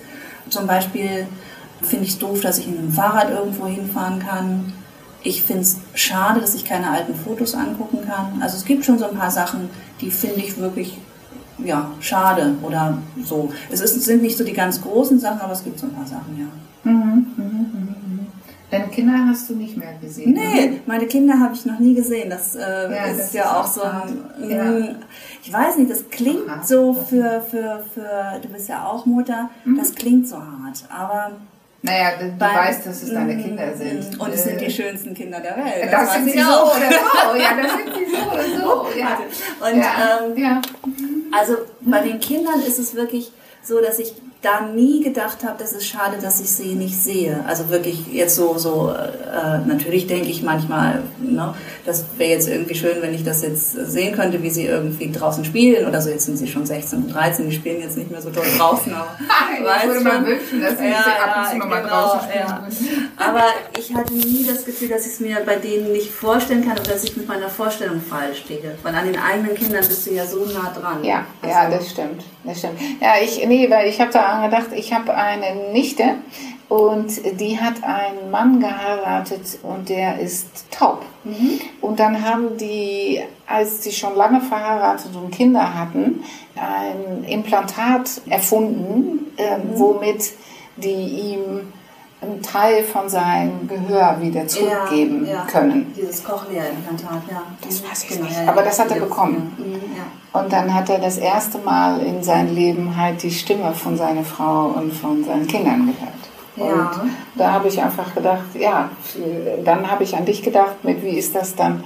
Zum 0.50 0.68
Beispiel 0.68 1.28
finde 1.82 2.04
ich 2.04 2.12
es 2.12 2.20
doof, 2.20 2.42
dass 2.42 2.58
ich 2.58 2.68
mit 2.68 2.80
dem 2.80 2.92
Fahrrad 2.92 3.30
irgendwo 3.30 3.68
hinfahren 3.68 4.20
kann. 4.20 4.74
Ich 5.24 5.44
finde 5.44 5.62
es 5.64 5.78
schade, 5.96 6.42
dass 6.42 6.54
ich 6.54 6.66
keine 6.66 6.90
alten 6.90 7.16
Fotos 7.16 7.56
angucken 7.56 8.00
kann. 8.06 8.42
Also 8.42 8.58
es 8.58 8.66
gibt 8.66 8.84
schon 8.86 9.00
so 9.00 9.06
ein 9.06 9.16
paar 9.18 9.32
Sachen, 9.32 9.70
die 10.02 10.12
finde 10.12 10.40
ich 10.42 10.58
wirklich 10.58 10.98
ja, 11.60 11.92
schade 12.02 12.56
oder 12.62 12.98
so. 13.24 13.52
Es 13.72 13.80
ist, 13.80 14.02
sind 14.02 14.22
nicht 14.22 14.38
so 14.38 14.44
die 14.44 14.54
ganz 14.54 14.82
großen 14.82 15.20
Sachen, 15.20 15.40
aber 15.42 15.54
es 15.54 15.64
gibt 15.64 15.80
so 15.80 15.86
ein 15.88 15.94
paar 15.94 16.06
Sachen, 16.06 16.38
ja. 16.38 16.92
Mhm, 16.92 17.28
mhm, 17.38 17.44
mhm, 17.46 17.78
mhm. 17.78 18.28
Deine 18.72 18.88
Kinder 18.88 19.14
hast 19.30 19.50
du 19.50 19.56
nicht 19.56 19.78
mehr 19.78 19.94
gesehen. 20.02 20.34
Nee, 20.34 20.82
meine 20.88 21.06
Kinder 21.06 21.40
habe 21.40 21.54
ich 21.54 21.64
noch 21.66 21.78
nie 21.80 21.94
gesehen. 21.94 22.30
Das, 22.32 22.56
äh, 22.56 22.60
Ja, 22.94 23.06
ist 23.06 23.20
das 23.20 23.34
ja 23.34 23.44
ist 23.44 23.50
auch 23.50 23.60
auch 23.60 23.68
so 23.68 23.82
ein. 23.84 24.50
Ja. 24.50 24.64
mm, 24.64 24.96
Ich 25.44 25.54
weiß 25.54 25.78
nicht, 25.78 25.92
das 25.92 26.10
klingt 26.10 26.50
Hart. 26.50 26.68
so 26.68 26.94
für, 26.94 27.42
für, 27.50 27.86
für, 27.94 28.40
du 28.42 28.48
bist 28.50 28.68
ja 28.68 28.86
auch 28.88 29.06
Mutter, 29.06 29.50
Mhm. 29.64 29.78
das 29.78 29.94
klingt 29.96 30.28
so 30.28 30.38
hart. 30.38 30.84
Aber. 30.90 31.32
Naja, 31.86 32.12
du, 32.18 32.32
du 32.32 32.40
weißt, 32.40 32.86
dass 32.86 33.04
es 33.04 33.14
deine 33.14 33.36
Kinder 33.36 33.76
sind. 33.76 34.18
Und 34.18 34.34
es 34.34 34.46
sind 34.46 34.60
die 34.62 34.66
Äh, 34.66 34.70
schönsten 34.72 35.14
Kinder 35.14 35.42
der 35.42 35.58
Welt. 35.58 35.92
Das, 35.92 36.10
weiß 36.10 36.14
sind 36.14 36.32
sie 36.32 36.40
so 36.40 36.46
oder 36.46 36.90
so. 36.90 37.38
Ja, 37.38 37.62
das 37.62 37.72
sind 37.74 37.94
sie 37.94 38.16
so 38.16 38.32
oder 38.32 38.44
so. 38.44 38.98
Ja. 38.98 39.20
Und 39.68 39.80
ja. 39.80 40.26
ähm, 40.26 40.38
ja. 40.38 40.62
Also 41.38 41.58
bei 41.82 42.00
den 42.00 42.22
Kindern 42.22 42.62
ist 42.66 42.80
es 42.80 42.96
wirklich 42.96 43.34
so, 43.64 43.82
dass 43.82 44.00
ich 44.00 44.14
da 44.44 44.60
nie 44.62 45.02
gedacht 45.02 45.38
habe, 45.46 45.56
das 45.58 45.72
ist 45.72 45.88
schade, 45.88 46.18
dass 46.22 46.42
ich 46.42 46.50
sie 46.50 46.76
nicht 46.76 47.02
sehe. 47.02 47.44
Also 47.48 47.70
wirklich 47.70 48.08
jetzt 48.12 48.36
so, 48.36 48.58
so 48.58 48.92
äh, 48.92 49.60
natürlich 49.66 50.06
denke 50.08 50.28
ich 50.28 50.44
manchmal, 50.44 51.02
ne, 51.22 51.54
das 51.86 52.04
wäre 52.18 52.32
jetzt 52.32 52.50
irgendwie 52.50 52.76
schön, 52.76 53.02
wenn 53.02 53.14
ich 53.14 53.24
das 53.24 53.42
jetzt 53.42 53.72
sehen 53.72 54.14
könnte, 54.14 54.44
wie 54.44 54.50
sie 54.50 54.66
irgendwie 54.66 55.10
draußen 55.12 55.46
spielen 55.46 55.88
oder 55.88 56.02
so. 56.02 56.10
Jetzt 56.10 56.26
sind 56.26 56.36
sie 56.38 56.48
schon 56.48 56.66
16 56.66 57.04
und 57.04 57.14
13, 57.14 57.50
die 57.50 57.56
spielen 57.56 57.80
jetzt 57.82 57.96
nicht 57.98 58.12
mehr 58.12 58.22
so 58.22 58.32
toll 58.32 58.44
draußen. 58.58 58.94
Aber 58.94 59.16
ich 59.82 59.88
würde 59.88 60.02
mal 60.02 60.26
wünschen, 60.26 60.62
dass 60.62 60.78
sie 60.78 60.88
ja, 60.90 60.98
ab 60.98 61.38
und 61.38 61.46
zu 61.46 61.52
ja, 61.54 61.58
nochmal 61.60 61.82
genau, 61.82 62.02
draußen 62.02 62.20
spielen 62.30 62.46
ja. 62.46 62.68
Aber 63.16 63.44
ich 63.80 63.96
hatte 63.96 64.14
nie 64.14 64.46
das 64.46 64.66
Gefühl, 64.66 64.90
dass 64.90 65.06
ich 65.06 65.14
es 65.14 65.20
mir 65.22 65.38
bei 65.46 65.56
denen 65.56 65.94
nicht 65.94 66.12
vorstellen 66.12 66.66
kann 66.66 66.78
oder 66.78 66.92
dass 66.92 67.06
ich 67.06 67.16
mit 67.16 67.30
meiner 67.30 67.48
Vorstellung 67.50 68.02
falsch 68.02 68.40
stehe. 68.40 68.76
Weil 68.84 68.94
an 68.94 69.06
den 69.06 69.18
eigenen 69.18 69.56
Kindern 69.56 69.86
bist 69.88 70.06
du 70.06 70.12
ja 70.12 70.26
so 70.26 70.46
nah 70.46 70.74
dran. 70.78 71.02
Ja, 71.04 71.26
ja, 71.48 71.60
Also- 71.62 71.78
das 71.78 71.90
stimmt. 71.90 72.24
Das 72.46 72.60
stimmt. 72.60 72.78
Ja, 73.00 73.14
ich, 73.24 73.42
nee, 73.54 73.70
weil 73.70 73.88
ich 73.88 74.02
habe 74.02 74.12
daran 74.12 74.50
gedacht, 74.50 74.68
ich 74.76 74.94
habe 74.94 75.16
eine 75.16 75.72
Nichte 75.72 76.16
und 76.70 77.40
die 77.40 77.60
hat 77.60 77.84
einen 77.84 78.32
Mann 78.32 78.60
geheiratet 78.60 79.60
und 79.62 79.90
der 79.90 80.20
ist 80.20 80.72
taub. 80.72 81.06
Und 81.80 82.00
dann 82.00 82.24
haben 82.28 82.58
die, 82.58 83.22
als 83.48 83.84
sie 83.84 83.92
schon 83.92 84.16
lange 84.16 84.42
verheiratet 84.42 85.16
und 85.16 85.32
Kinder 85.32 85.74
hatten, 85.74 86.24
ein 86.56 87.24
Implantat 87.26 88.22
erfunden, 88.28 89.32
ähm, 89.38 89.62
womit 89.76 90.34
die 90.76 91.34
ihm 91.34 91.74
einen 92.24 92.42
Teil 92.42 92.84
von 92.84 93.08
seinem 93.10 93.68
Gehör 93.68 94.18
wieder 94.22 94.48
zurückgeben 94.48 95.26
ja, 95.26 95.34
ja. 95.34 95.46
können. 95.46 95.94
Dieses 95.96 96.24
Cochlea-Implantat, 96.24 97.22
ja. 97.30 97.44
Das 97.62 97.84
weiß 97.84 98.04
ich 98.04 98.10
Genau, 98.10 98.26
nicht, 98.26 98.48
aber 98.48 98.64
das 98.64 98.80
hat 98.80 98.92
er 98.92 99.00
bekommen. 99.00 99.54
Mhm, 99.58 99.74
ja. 99.98 100.40
Und 100.42 100.52
dann 100.52 100.74
hat 100.74 100.90
er 100.90 101.00
das 101.00 101.18
erste 101.18 101.60
Mal 101.60 102.00
in 102.02 102.24
seinem 102.24 102.56
Leben 102.56 102.98
halt 102.98 103.22
die 103.22 103.32
Stimme 103.32 103.74
von 103.74 103.96
seiner 103.98 104.24
Frau 104.24 104.68
und 104.76 104.92
von 104.94 105.24
seinen 105.24 105.46
Kindern 105.48 105.88
gehört. 105.88 106.14
Und 106.56 107.10
da 107.36 107.52
habe 107.52 107.68
ich 107.68 107.82
einfach 107.82 108.14
gedacht, 108.14 108.44
ja, 108.54 108.90
dann 109.66 109.90
habe 109.90 110.04
ich 110.04 110.16
an 110.16 110.26
dich 110.26 110.44
gedacht, 110.44 110.84
mit 110.84 111.04
wie 111.04 111.18
ist 111.18 111.36
das 111.36 111.56
dann, 111.56 111.84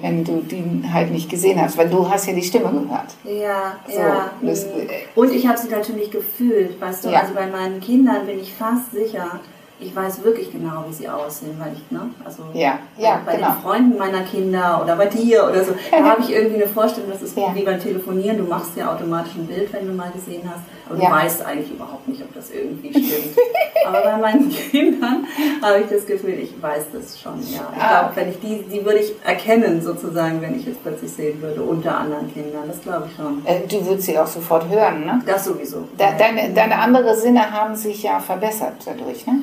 wenn 0.00 0.24
du 0.24 0.42
die 0.42 0.82
halt 0.92 1.10
nicht 1.12 1.30
gesehen 1.30 1.60
hast, 1.62 1.78
weil 1.78 1.88
du 1.88 2.10
hast 2.10 2.26
ja 2.26 2.34
die 2.34 2.42
Stimme 2.42 2.70
gehört. 2.70 3.14
Ja, 3.24 3.76
So, 3.88 4.00
ja. 4.00 4.30
das- 4.42 4.66
mm. 4.66 4.68
Und 5.14 5.32
ich 5.32 5.46
habe 5.46 5.56
sie 5.56 5.68
natürlich 5.68 6.10
gefühlt, 6.10 6.78
weißt 6.80 7.04
du, 7.04 7.08
also 7.16 7.32
bei 7.34 7.46
meinen 7.46 7.80
Kindern 7.80 8.26
bin 8.26 8.40
ich 8.40 8.52
fast 8.52 8.90
sicher, 8.92 9.40
ich 9.80 9.94
weiß 9.94 10.22
wirklich 10.22 10.50
genau, 10.52 10.84
wie 10.88 10.92
sie 10.92 11.08
aussehen, 11.08 11.56
weil 11.58 11.72
ich, 11.74 11.90
ne, 11.90 12.00
also 12.24 12.44
Ja, 12.54 12.78
ja, 12.96 13.20
bei 13.26 13.36
genau. 13.36 13.48
den 13.52 13.62
Freunden 13.62 13.98
meiner 13.98 14.22
Kinder 14.22 14.80
oder 14.82 14.96
bei 14.96 15.06
dir 15.06 15.44
oder 15.48 15.64
so, 15.64 15.72
da 15.90 16.04
habe 16.04 16.22
ich 16.22 16.30
irgendwie 16.30 16.62
eine 16.62 16.66
Vorstellung, 16.72 17.10
das 17.10 17.22
ist 17.22 17.36
Ja. 17.36 17.52
wie 17.54 17.62
beim 17.64 17.80
Telefonieren, 17.80 18.38
du 18.38 18.44
machst 18.44 18.76
ja 18.76 18.92
automatisch 18.94 19.34
ein 19.34 19.46
Bild, 19.46 19.72
wenn 19.72 19.86
du 19.86 19.92
mal 19.92 20.10
gesehen 20.12 20.42
hast, 20.48 20.62
aber 20.92 21.02
Ja. 21.02 21.08
du 21.08 21.14
weißt 21.16 21.44
eigentlich 21.44 21.70
überhaupt 21.72 22.06
nicht, 22.08 22.22
ob 22.22 22.34
das 22.34 22.50
irgendwie 22.50 22.90
stimmt. 22.90 23.36
aber 23.86 24.02
bei 24.02 24.16
meinen 24.18 24.50
Kindern 24.50 25.26
habe 25.62 25.80
ich 25.80 25.86
das 25.90 26.06
Gefühl, 26.06 26.38
ich 26.42 26.60
weiß 26.60 26.84
das 26.92 27.20
schon, 27.20 27.38
ja. 27.52 27.68
Ich 27.76 27.82
Ah, 27.82 28.00
glaube, 28.00 28.16
wenn 28.16 28.30
ich 28.30 28.40
die, 28.40 28.62
die 28.70 28.84
würde 28.84 28.98
ich 29.00 29.12
erkennen 29.24 29.80
sozusagen, 29.82 30.40
wenn 30.40 30.58
ich 30.58 30.66
es 30.66 30.76
plötzlich 30.76 31.12
sehen 31.12 31.40
würde, 31.42 31.62
unter 31.62 31.96
anderen 31.98 32.32
Kindern, 32.32 32.64
das 32.68 32.80
glaube 32.82 33.06
ich 33.10 33.16
schon. 33.16 33.42
Äh, 33.46 33.60
Du 33.68 33.84
würdest 33.86 34.06
sie 34.06 34.18
auch 34.18 34.26
sofort 34.26 34.68
hören, 34.68 35.06
ne? 35.06 35.22
Das 35.26 35.44
sowieso. 35.44 35.88
Deine, 35.96 36.50
deine 36.54 36.76
andere 36.78 37.16
Sinne 37.16 37.50
haben 37.50 37.74
sich 37.76 38.02
ja 38.02 38.20
verbessert 38.20 38.74
dadurch, 38.84 39.26
ne? 39.26 39.42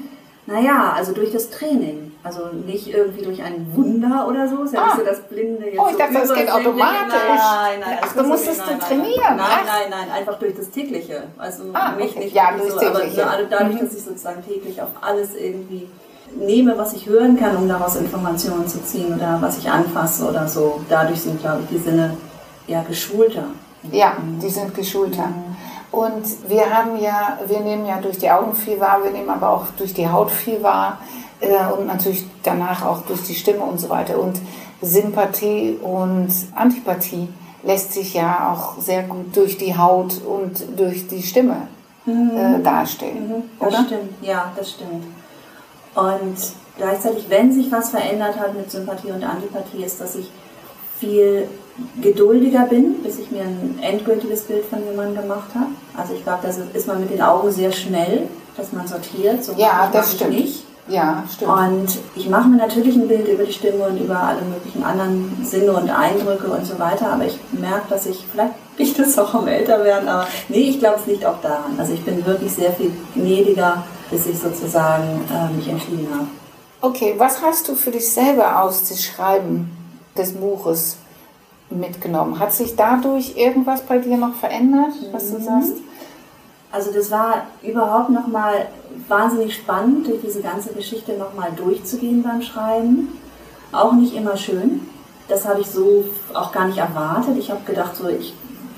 Naja, 0.52 0.94
also 0.96 1.12
durch 1.14 1.32
das 1.32 1.50
Training. 1.50 2.12
Also 2.24 2.48
nicht 2.66 2.88
irgendwie 2.94 3.22
durch 3.24 3.42
ein 3.42 3.68
Wunder 3.76 4.28
oder 4.28 4.48
so. 4.48 4.64
Ist 4.64 4.74
ja 4.74 4.82
Ah. 4.82 4.86
nicht 4.88 4.98
so 4.98 5.06
das 5.06 5.20
Blinde 5.22 5.66
jetzt 5.68 5.80
Oh, 5.80 5.86
ich 5.88 5.94
so 5.94 5.98
dachte, 6.00 6.14
das 6.14 6.34
geht 6.34 6.52
automatisch. 6.52 7.14
Nein, 7.14 7.80
nein. 7.80 7.98
Ach, 7.98 8.02
das 8.02 8.14
du 8.14 8.20
muss 8.22 8.28
musstest 8.30 8.62
du 8.62 8.72
nein, 8.72 8.80
trainieren. 8.80 9.38
Nein, 9.38 9.40
Ach. 9.40 9.66
nein, 9.66 9.90
nein, 9.90 10.12
einfach 10.12 10.40
durch 10.40 10.56
das 10.56 10.70
Tägliche. 10.72 11.24
Also 11.38 11.64
Ah, 11.74 11.92
mich 11.96 12.12
okay. 12.12 12.20
nicht 12.26 12.36
Ja, 12.36 12.52
durchs 12.58 12.74
so, 12.74 12.80
aber 12.82 13.00
Tägliche. 13.00 13.22
nur 13.22 13.48
dadurch, 13.50 13.76
Mhm. 13.76 13.86
dass 13.86 13.94
ich 13.96 14.04
sozusagen 14.04 14.44
täglich 14.46 14.82
auch 14.82 14.90
alles 15.02 15.36
irgendwie 15.36 15.88
nehme, 16.36 16.78
was 16.78 16.94
ich 16.94 17.06
hören 17.08 17.40
kann, 17.40 17.56
um 17.56 17.68
daraus 17.68 17.96
Informationen 17.96 18.68
zu 18.68 18.84
ziehen 18.84 19.14
oder 19.16 19.38
was 19.42 19.58
ich 19.60 19.70
anfasse 19.70 20.28
oder 20.28 20.48
so. 20.48 20.82
Dadurch 20.90 21.22
sind, 21.22 21.40
glaube 21.42 21.62
ich, 21.64 21.70
die 21.78 21.84
Sinne 21.84 22.18
ja 22.68 22.82
geschulter. 22.84 23.46
Ja, 23.92 24.14
die 24.42 24.50
sind 24.50 24.76
geschulter. 24.76 25.30
Und 25.92 26.50
wir 26.50 26.70
haben 26.72 27.00
ja, 27.00 27.40
wir 27.48 27.62
nehmen 27.62 27.86
ja 27.86 28.00
durch 28.00 28.18
die 28.18 28.30
Augen 28.30 28.54
viel 28.54 28.80
wahr, 28.80 29.00
wir 29.04 29.12
nehmen 29.12 29.30
aber 29.30 29.50
auch 29.50 29.66
durch 29.78 29.94
die 29.94 30.08
Haut 30.08 30.30
viel 30.30 30.62
wahr 30.62 31.00
äh, 31.40 31.48
und 31.74 31.88
natürlich 31.88 32.26
danach 32.44 32.86
auch 32.86 33.02
durch 33.02 33.24
die 33.24 33.34
Stimme 33.34 33.64
und 33.64 33.80
so 33.80 33.90
weiter. 33.90 34.20
Und 34.20 34.40
Sympathie 34.82 35.78
und 35.82 36.30
Antipathie 36.56 37.28
lässt 37.64 37.94
sich 37.94 38.14
ja 38.14 38.54
auch 38.54 38.80
sehr 38.82 39.04
gut 39.04 39.36
durch 39.36 39.58
die 39.58 39.76
Haut 39.78 40.22
und 40.24 40.80
durch 40.80 41.08
die 41.08 41.24
Stimme 41.24 41.68
äh, 42.08 42.62
darstellen, 42.64 43.50
Das 43.60 43.68
oder? 43.70 43.84
stimmt, 43.86 44.14
ja, 44.22 44.52
das 44.56 44.72
stimmt. 44.72 45.06
Und 45.96 46.38
gleichzeitig, 46.78 47.26
wenn 47.30 47.52
sich 47.52 47.72
was 47.72 47.90
verändert 47.90 48.40
hat 48.40 48.56
mit 48.56 48.72
Sympathie 48.72 49.12
und 49.12 49.24
Antipathie, 49.24 49.84
ist, 49.84 50.00
dass 50.00 50.16
ich 50.16 50.32
viel 51.00 51.48
geduldiger 52.02 52.66
bin, 52.66 53.02
bis 53.04 53.20
ich 53.20 53.32
mir 53.32 53.42
ein 53.42 53.80
endgültiges 53.82 54.44
Bild 54.44 54.66
von 54.66 54.84
jemandem 54.86 55.24
gemacht 55.24 55.50
habe. 55.56 55.70
Also 55.96 56.14
ich 56.14 56.24
glaube, 56.24 56.40
da 56.44 56.50
ist 56.78 56.88
man 56.88 57.00
mit 57.00 57.12
den 57.12 57.22
Augen 57.22 57.52
sehr 57.52 57.72
schnell, 57.72 58.28
dass 58.58 58.72
man 58.72 58.88
sortiert. 58.88 59.44
So 59.44 59.54
Ja, 59.58 59.90
das 59.92 60.14
stimmt. 60.14 60.32
Nicht. 60.32 60.64
Ja, 60.90 61.24
stimmt. 61.32 61.52
Und 61.52 62.00
ich 62.16 62.30
mache 62.30 62.50
mir 62.50 62.58
natürlich 62.58 62.96
ein 62.96 63.08
Bild 63.08 63.28
über 63.28 63.44
die 63.44 63.54
Stimme 63.54 63.86
und 63.86 63.98
über 63.98 64.20
alle 64.20 64.42
möglichen 64.42 64.84
anderen 64.84 65.38
Sinne 65.44 65.74
und 65.74 65.90
Eindrücke 65.90 66.48
und 66.48 66.66
so 66.66 66.80
weiter, 66.80 67.14
aber 67.14 67.26
ich 67.26 67.38
merke, 67.52 67.90
dass 67.90 68.08
ich, 68.08 68.26
vielleicht 68.32 68.54
liegt 68.78 68.98
das 68.98 69.18
auch 69.20 69.36
am 69.36 69.48
Älterwerden, 69.48 70.10
aber 70.10 70.28
nee, 70.48 70.70
ich 70.70 70.80
glaube, 70.80 70.98
es 71.00 71.06
liegt 71.06 71.26
auch 71.26 71.40
daran. 71.42 71.76
Also 71.78 71.94
ich 71.94 72.04
bin 72.04 72.26
wirklich 72.26 72.52
sehr 72.52 72.72
viel 72.72 72.92
gnädiger, 73.14 73.84
bis 74.10 74.26
ich 74.26 74.40
sozusagen 74.40 75.22
äh, 75.32 75.54
mich 75.56 75.68
entschieden 75.68 76.08
habe. 76.12 76.28
Okay, 76.82 77.14
was 77.18 77.42
hast 77.44 77.68
du 77.68 77.76
für 77.76 77.92
dich 77.92 78.12
selber 78.12 78.64
aus 78.64 78.86
dem 78.86 78.98
Schreiben 78.98 79.70
des 80.20 80.34
Buches 80.34 80.98
mitgenommen? 81.70 82.40
Hat 82.40 82.54
sich 82.54 82.76
dadurch 82.76 83.38
irgendwas 83.38 83.82
bei 83.82 83.98
dir 83.98 84.18
noch 84.18 84.36
verändert, 84.36 84.94
was 85.12 85.32
du 85.32 85.42
sagst? 85.42 85.74
Also 86.72 86.92
das 86.92 87.10
war 87.10 87.48
überhaupt 87.64 88.12
nochmal 88.12 88.68
wahnsinnig 89.08 89.56
spannend, 89.56 90.08
durch 90.08 90.22
diese 90.22 90.42
ganze 90.42 90.72
Geschichte 90.74 91.14
nochmal 91.14 91.52
durchzugehen 91.56 92.22
beim 92.22 92.42
Schreiben. 92.42 93.18
Auch 93.72 93.94
nicht 93.94 94.14
immer 94.16 94.38
schön. 94.38 94.82
Das 95.28 95.48
habe 95.48 95.62
ich 95.62 95.68
so 95.68 96.06
auch 96.34 96.52
gar 96.52 96.68
nicht 96.68 96.78
erwartet. 96.78 97.38
Ich 97.38 97.50
habe 97.50 97.62
gedacht, 97.66 97.96
so 97.96 98.08
ich 98.08 98.34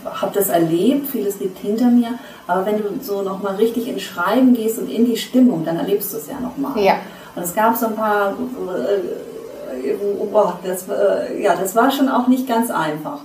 habe 0.06 0.34
das 0.34 0.50
erlebt, 0.50 1.10
vieles 1.10 1.40
liegt 1.40 1.60
hinter 1.60 1.86
mir. 1.86 2.20
Aber 2.48 2.66
wenn 2.66 2.78
du 2.78 2.84
so 3.02 3.22
nochmal 3.22 3.56
richtig 3.56 3.88
ins 3.88 4.02
Schreiben 4.02 4.54
gehst 4.54 4.80
und 4.80 4.90
in 4.90 5.06
die 5.06 5.18
Stimmung, 5.18 5.64
dann 5.64 5.78
erlebst 5.78 6.14
du 6.14 6.18
es 6.18 6.28
ja 6.28 6.40
nochmal. 6.40 6.82
Ja. 6.82 6.96
Und 7.36 7.44
es 7.44 7.54
gab 7.54 7.76
so 7.78 7.88
ein 7.88 7.96
paar, 7.96 8.34
boah, 10.32 10.60
das, 10.64 10.88
äh, 10.88 11.42
ja, 11.42 11.56
das 11.56 11.76
war 11.76 11.92
schon 11.92 12.10
auch 12.10 12.28
nicht 12.28 12.48
ganz 12.48 12.70
einfach. 12.70 13.20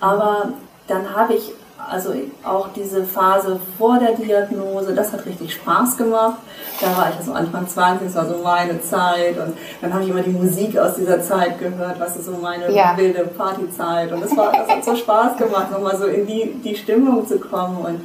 Aber 0.00 0.52
dann 0.86 1.14
habe 1.14 1.34
ich 1.34 1.52
also 1.90 2.12
auch 2.44 2.68
diese 2.74 3.04
Phase 3.04 3.58
vor 3.78 3.98
der 3.98 4.12
Diagnose, 4.12 4.94
das 4.94 5.12
hat 5.12 5.24
richtig 5.26 5.54
Spaß 5.54 5.96
gemacht. 5.96 6.36
Da 6.80 6.86
war 6.96 7.08
ich 7.10 7.24
so 7.24 7.32
Anfang 7.32 7.68
20, 7.68 8.06
das 8.08 8.16
war 8.16 8.26
so 8.26 8.42
meine 8.42 8.80
Zeit 8.82 9.36
und 9.38 9.54
dann 9.80 9.92
habe 9.92 10.02
ich 10.04 10.10
immer 10.10 10.22
die 10.22 10.30
Musik 10.30 10.76
aus 10.78 10.94
dieser 10.96 11.22
Zeit 11.22 11.58
gehört, 11.58 12.00
was 12.00 12.16
ist 12.16 12.26
so 12.26 12.32
meine 12.42 12.70
Ja. 12.74 12.94
wilde 12.96 13.24
Partyzeit 13.26 14.10
und 14.12 14.22
das, 14.22 14.36
war, 14.36 14.52
das 14.52 14.68
hat 14.68 14.84
so 14.84 14.96
Spaß 14.96 15.36
gemacht, 15.36 15.70
nochmal 15.70 15.96
so 15.96 16.06
in 16.06 16.26
die, 16.26 16.54
die 16.64 16.74
Stimmung 16.74 17.26
zu 17.26 17.38
kommen 17.38 17.78
und 17.78 18.00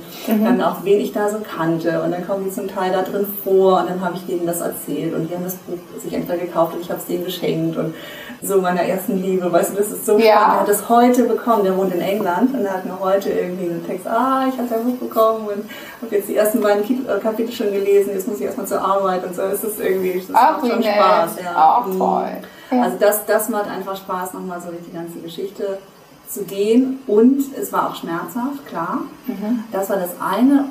dann 0.46 0.62
auch 0.62 0.78
wen 0.84 1.00
ich 1.00 1.12
da 1.14 1.30
so 1.30 1.38
kannte 1.40 2.02
und 2.04 2.12
dann 2.12 2.26
kommen 2.28 2.44
die 2.46 2.52
zum 2.52 2.68
Teil 2.68 2.92
da 2.92 3.02
drin 3.02 3.26
vor 3.44 3.80
und 3.82 3.90
dann 3.90 4.02
habe 4.04 4.16
ich 4.16 4.26
denen 4.28 4.46
das 4.46 4.62
erzählt 4.62 5.14
und 5.16 5.28
die 5.30 5.36
haben 5.36 5.44
das 5.44 5.56
Buch 5.56 5.78
sich 6.02 6.14
entweder 6.14 6.38
gekauft 6.38 6.74
und 6.76 6.82
ich 6.82 6.90
habe 6.90 7.00
es 7.00 7.08
denen 7.08 7.26
geschenkt 7.26 7.76
und 7.78 7.94
so 8.42 8.62
meiner 8.62 8.84
ersten 8.84 9.22
Liebe, 9.22 9.52
weißt 9.52 9.72
du, 9.74 9.78
das 9.78 9.92
ist 9.92 10.06
so 10.06 10.18
Ja. 10.18 10.32
spannend. 10.38 10.54
Er 10.54 10.60
hat 10.62 10.68
das 10.70 10.88
heute 10.90 11.24
bekommen, 11.24 11.64
der 11.66 11.76
wohnt 11.76 11.94
in 11.94 12.00
England 12.00 12.54
und 12.54 12.64
er 12.66 12.74
hat 12.76 12.86
mir 12.86 12.98
heute 13.00 13.30
irgendwie 13.32 13.69
einen 13.72 13.86
Text, 13.86 14.08
ah, 14.08 14.46
ich 14.48 14.58
habe 14.58 14.68
dein 14.70 14.84
Buch 14.86 14.98
bekommen 15.08 15.48
und 15.48 15.70
habe 16.02 16.16
jetzt 16.16 16.28
die 16.30 16.36
ersten 16.36 16.62
beiden 16.62 17.08
äh, 17.08 17.20
Kapitel 17.20 17.52
schon 17.52 17.72
gelesen, 17.72 18.12
jetzt 18.14 18.28
muss 18.28 18.38
ich 18.40 18.46
erstmal 18.46 18.68
zur 18.68 18.82
Arbeit 18.82 19.26
und 19.26 19.36
so, 19.36 19.42
es 19.44 19.64
ist 19.64 19.80
irgendwie, 19.80 20.14
das 20.28 20.36
Ach, 20.36 20.58
macht 20.62 20.68
schon 20.72 20.80
nett. 20.80 20.94
Spaß. 20.96 21.32
Ja. 21.44 21.52
Ach, 21.56 21.86
Mhm. 21.88 21.98
toll. 21.98 22.28
Ja. 22.72 22.82
Also 22.84 22.98
das, 23.00 23.26
das 23.26 23.50
macht 23.50 23.70
einfach 23.70 23.96
Spaß, 23.96 24.34
nochmal 24.34 24.62
so 24.62 24.70
durch 24.70 24.84
die 24.86 24.94
ganze 24.94 25.20
Geschichte 25.20 25.80
zu 26.28 26.44
gehen 26.44 27.00
und 27.08 27.44
es 27.60 27.74
war 27.74 27.90
auch 27.90 27.96
schmerzhaft, 27.96 28.66
klar. 28.68 29.00
Mhm. 29.26 29.64
Das 29.72 29.90
war 29.90 29.98
das 29.98 30.12
eine. 30.22 30.66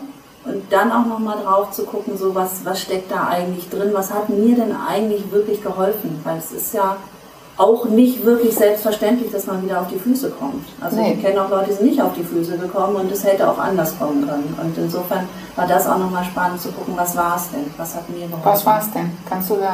Und 0.45 0.73
dann 0.73 0.93
auch 0.93 1.05
nochmal 1.05 1.37
drauf 1.45 1.73
zu 1.73 1.85
gucken, 1.85 2.17
so 2.17 2.35
was, 2.35 2.65
was 2.65 2.81
steckt 2.81 3.11
da 3.11 3.27
eigentlich 3.27 3.69
drin, 3.69 3.91
was 3.93 4.15
hat 4.15 4.29
mir 4.29 4.55
denn 4.55 4.75
eigentlich 4.89 5.31
wirklich 5.33 5.63
geholfen? 5.63 6.21
Weil 6.25 6.39
es 6.39 6.53
ist 6.53 6.73
ja 6.73 6.97
auch 7.59 7.87
nicht 7.87 8.25
wirklich 8.25 8.55
selbstverständlich, 8.55 9.33
dass 9.33 9.47
man 9.47 9.63
wieder 9.65 9.81
auf 9.81 9.89
die 9.89 9.99
Füße 9.99 10.31
kommt. 10.31 10.65
Also 10.81 10.97
nee. 10.97 11.15
ich 11.15 11.23
kenne 11.23 11.43
auch 11.43 11.51
Leute, 11.51 11.71
die 11.71 11.73
sind 11.75 11.87
nicht 11.87 12.01
auf 12.01 12.13
die 12.15 12.23
Füße 12.23 12.57
gekommen 12.57 12.97
und 12.97 13.11
es 13.11 13.25
hätte 13.25 13.51
auch 13.51 13.59
anders 13.59 13.99
kommen 13.99 14.27
können. 14.27 14.57
Und 14.63 14.79
insofern 14.79 15.29
war 15.57 15.67
das 15.67 15.89
auch 15.89 15.99
nochmal 15.99 16.25
spannend 16.25 16.61
zu 16.61 16.71
gucken, 16.71 16.95
was 16.97 17.17
war 17.17 17.35
es 17.37 17.51
denn? 17.51 17.67
Was 17.77 17.97
hat 17.97 18.09
mir 18.09 18.27
geholfen? 18.27 18.41
Was 18.45 18.65
war 18.65 18.81
es 18.81 18.91
denn? 18.93 19.11
Kannst 19.29 19.51
du, 19.51 19.57
da, 19.57 19.73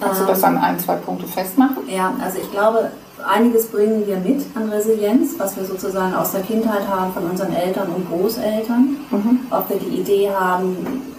kannst 0.00 0.20
ähm, 0.20 0.26
du 0.26 0.32
das 0.32 0.44
an 0.44 0.58
ein, 0.58 0.78
zwei 0.78 0.94
Punkte 0.94 1.26
festmachen? 1.26 1.88
Ja, 1.88 2.14
also 2.24 2.38
ich 2.38 2.50
glaube, 2.52 2.92
einiges 3.28 3.66
bringen 3.66 4.06
wir 4.06 4.18
mit 4.18 4.44
an 4.54 4.68
Resilienz, 4.68 5.34
was 5.38 5.56
wir 5.56 5.64
sozusagen 5.64 6.14
aus 6.14 6.30
der 6.30 6.42
Kindheit 6.42 6.86
haben 6.88 7.12
von 7.12 7.28
unseren 7.28 7.52
Eltern 7.52 7.88
und 7.88 8.08
Großeltern. 8.10 8.96
Mhm. 9.10 9.40
Ob 9.50 9.68
wir 9.68 9.78
die 9.78 10.00
Idee 10.00 10.30
haben, 10.30 10.76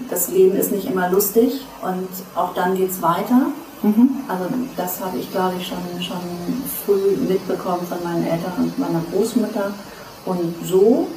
das 0.09 0.29
Leben 0.29 0.55
ist 0.55 0.71
nicht 0.71 0.89
immer 0.89 1.09
lustig 1.09 1.65
und 1.81 2.07
auch 2.35 2.53
dann 2.53 2.75
geht 2.75 2.91
es 2.91 3.01
weiter. 3.01 3.47
Mhm. 3.83 4.09
Also 4.27 4.45
das 4.77 4.99
habe 5.01 5.17
ich, 5.17 5.29
glaube 5.31 5.55
ich, 5.59 5.67
schon, 5.67 6.01
schon 6.01 6.17
früh 6.85 7.17
mitbekommen 7.27 7.85
von 7.87 8.01
meinen 8.03 8.25
Eltern 8.25 8.53
und 8.57 8.79
meiner 8.79 9.03
Großmutter. 9.11 9.73
Und 10.25 10.55
so 10.65 11.07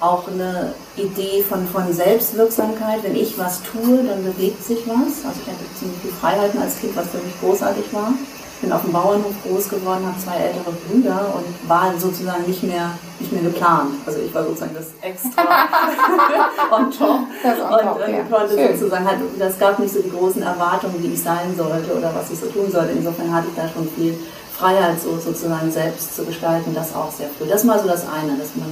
auch 0.00 0.28
eine 0.28 0.74
Idee 0.96 1.42
von, 1.42 1.66
von 1.66 1.92
Selbstwirksamkeit. 1.92 3.02
Wenn 3.02 3.16
ich 3.16 3.38
was 3.38 3.62
tue, 3.62 4.04
dann 4.04 4.22
bewegt 4.22 4.64
sich 4.64 4.86
was. 4.86 5.24
Also 5.26 5.40
ich 5.42 5.48
hatte 5.48 5.64
ziemlich 5.78 5.98
viel 6.00 6.12
Freiheiten 6.12 6.60
als 6.60 6.78
Kind, 6.78 6.94
was 6.96 7.08
für 7.08 7.18
mich 7.18 7.40
großartig 7.40 7.92
war 7.92 8.12
bin 8.60 8.72
auf 8.72 8.82
dem 8.82 8.92
Bauernhof 8.92 9.32
groß 9.42 9.68
geworden, 9.70 10.06
habe 10.06 10.18
zwei 10.18 10.36
ältere 10.36 10.72
Brüder 10.72 11.34
und 11.34 11.68
war 11.68 11.92
sozusagen 11.98 12.44
nicht 12.46 12.62
mehr, 12.62 12.90
nicht 13.18 13.32
mehr 13.32 13.42
geplant. 13.42 13.94
Also 14.04 14.20
ich 14.20 14.34
war 14.34 14.44
sozusagen 14.44 14.74
das 14.74 14.88
Extra 15.00 15.42
on 16.70 16.90
top. 16.90 17.08
On 17.10 17.80
top 17.80 18.00
und, 18.06 18.12
ja. 18.12 18.22
konnte 18.24 18.54
Schön. 18.54 18.78
sozusagen 18.78 19.06
halt, 19.06 19.18
das 19.38 19.58
gab 19.58 19.78
nicht 19.78 19.94
so 19.94 20.02
die 20.02 20.10
großen 20.10 20.42
Erwartungen, 20.42 21.02
wie 21.02 21.12
ich 21.12 21.22
sein 21.22 21.54
sollte 21.56 21.96
oder 21.96 22.14
was 22.14 22.30
ich 22.30 22.38
so 22.38 22.46
tun 22.46 22.70
sollte. 22.70 22.92
Insofern 22.92 23.32
hatte 23.32 23.46
ich 23.48 23.56
da 23.56 23.68
schon 23.68 23.88
viel 23.96 24.18
Freiheit, 24.52 25.00
so 25.00 25.18
sozusagen 25.18 25.72
selbst 25.72 26.14
zu 26.14 26.24
gestalten, 26.24 26.74
das 26.74 26.94
auch 26.94 27.10
sehr 27.10 27.28
früh. 27.30 27.48
Das 27.48 27.64
mal 27.64 27.78
so 27.78 27.88
das 27.88 28.04
eine, 28.06 28.36
dass 28.36 28.54
man, 28.56 28.70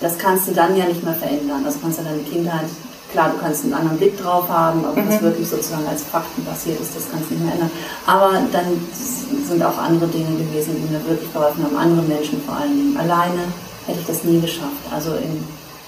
das 0.00 0.16
kannst 0.16 0.46
du 0.46 0.52
dann 0.52 0.76
ja 0.76 0.84
nicht 0.84 1.02
mehr 1.02 1.14
verändern. 1.14 1.62
Also 1.66 1.80
kannst 1.82 1.98
du 1.98 2.04
deine 2.04 2.22
Kindheit 2.22 2.68
Klar, 3.12 3.30
du 3.30 3.38
kannst 3.38 3.64
einen 3.64 3.72
anderen 3.72 3.96
Blick 3.96 4.20
drauf 4.20 4.48
haben, 4.48 4.84
aber 4.84 5.00
mhm. 5.00 5.08
was 5.08 5.22
wirklich 5.22 5.48
sozusagen 5.48 5.86
als 5.86 6.02
Fakten 6.02 6.44
passiert 6.44 6.80
ist, 6.80 6.94
das 6.94 7.10
kannst 7.10 7.30
du 7.30 7.34
nicht 7.34 7.44
mehr 7.44 7.54
ändern. 7.54 7.70
Aber 8.06 8.32
dann 8.52 8.66
sind 9.48 9.62
auch 9.62 9.78
andere 9.78 10.08
Dinge 10.08 10.36
gewesen, 10.36 10.76
die 10.76 10.92
mir 10.92 11.04
wirklich 11.06 11.32
geholfen 11.32 11.64
haben, 11.64 11.76
andere 11.76 12.06
Menschen 12.06 12.42
vor 12.42 12.56
allen 12.56 12.76
Dingen. 12.76 12.96
Alleine 12.98 13.40
hätte 13.86 14.00
ich 14.00 14.06
das 14.06 14.24
nie 14.24 14.40
geschafft. 14.40 14.84
Also 14.92 15.12
in, 15.14 15.42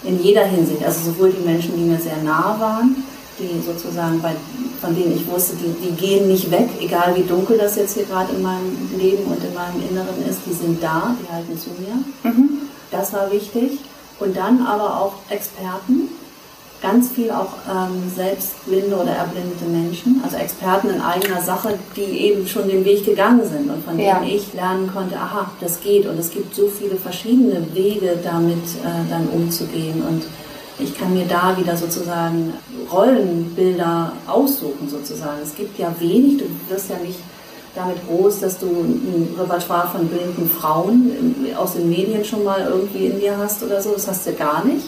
in 0.08 0.22
jeder 0.22 0.44
Hinsicht. 0.44 0.82
Also 0.82 1.10
sowohl 1.10 1.30
die 1.30 1.46
Menschen, 1.46 1.76
die 1.76 1.84
mir 1.84 1.98
sehr 1.98 2.16
nah 2.24 2.56
waren, 2.58 3.04
die 3.38 3.60
sozusagen 3.60 4.20
bei, 4.20 4.34
von 4.80 4.94
denen 4.94 5.14
ich 5.16 5.26
wusste, 5.26 5.56
die, 5.56 5.88
die 5.88 5.92
gehen 5.92 6.28
nicht 6.28 6.50
weg, 6.50 6.68
egal 6.80 7.14
wie 7.16 7.22
dunkel 7.22 7.58
das 7.58 7.76
jetzt 7.76 7.94
hier 7.94 8.04
gerade 8.04 8.32
in 8.34 8.42
meinem 8.42 8.90
Leben 8.96 9.24
und 9.24 9.42
in 9.44 9.54
meinem 9.54 9.82
Inneren 9.88 10.26
ist, 10.28 10.40
die 10.46 10.52
sind 10.52 10.82
da, 10.82 11.14
die 11.20 11.32
halten 11.32 11.58
zu 11.58 11.70
mir. 11.70 12.30
Mhm. 12.30 12.68
Das 12.90 13.12
war 13.12 13.30
wichtig. 13.30 13.78
Und 14.18 14.36
dann 14.36 14.66
aber 14.66 15.00
auch 15.00 15.14
Experten, 15.30 16.08
ganz 16.82 17.10
viel 17.10 17.30
auch 17.30 17.52
ähm, 17.68 18.10
selbstblinde 18.14 18.96
oder 18.96 19.12
erblindete 19.12 19.66
Menschen, 19.66 20.20
also 20.24 20.36
Experten 20.36 20.88
in 20.88 21.00
eigener 21.00 21.42
Sache, 21.42 21.78
die 21.94 22.00
eben 22.00 22.46
schon 22.46 22.68
den 22.68 22.84
Weg 22.84 23.04
gegangen 23.04 23.42
sind 23.46 23.70
und 23.70 23.84
von 23.84 23.98
ja. 23.98 24.18
denen 24.18 24.30
ich 24.30 24.54
lernen 24.54 24.90
konnte, 24.92 25.16
aha, 25.16 25.50
das 25.60 25.80
geht 25.80 26.06
und 26.06 26.18
es 26.18 26.30
gibt 26.30 26.54
so 26.54 26.68
viele 26.68 26.96
verschiedene 26.96 27.74
Wege 27.74 28.18
damit 28.22 28.64
äh, 28.82 29.10
dann 29.10 29.28
umzugehen 29.28 30.02
und 30.08 30.22
ich 30.78 30.96
kann 30.96 31.12
mir 31.12 31.26
da 31.26 31.54
wieder 31.58 31.76
sozusagen 31.76 32.54
Rollenbilder 32.90 34.12
aussuchen 34.26 34.88
sozusagen. 34.88 35.42
Es 35.42 35.54
gibt 35.54 35.78
ja 35.78 35.94
wenig, 35.98 36.38
du 36.38 36.44
wirst 36.70 36.88
ja 36.88 36.96
nicht 36.96 37.18
damit 37.74 37.98
groß, 38.08 38.40
dass 38.40 38.58
du 38.58 38.66
ein 38.66 39.34
Repertoire 39.38 39.88
von 39.88 40.08
blinden 40.08 40.48
Frauen 40.48 41.46
aus 41.56 41.74
den 41.74 41.90
Medien 41.90 42.24
schon 42.24 42.44
mal 42.44 42.66
irgendwie 42.68 43.06
in 43.06 43.20
dir 43.20 43.36
hast 43.36 43.62
oder 43.62 43.80
so, 43.80 43.92
das 43.92 44.08
hast 44.08 44.26
du 44.26 44.32
gar 44.32 44.64
nicht. 44.64 44.86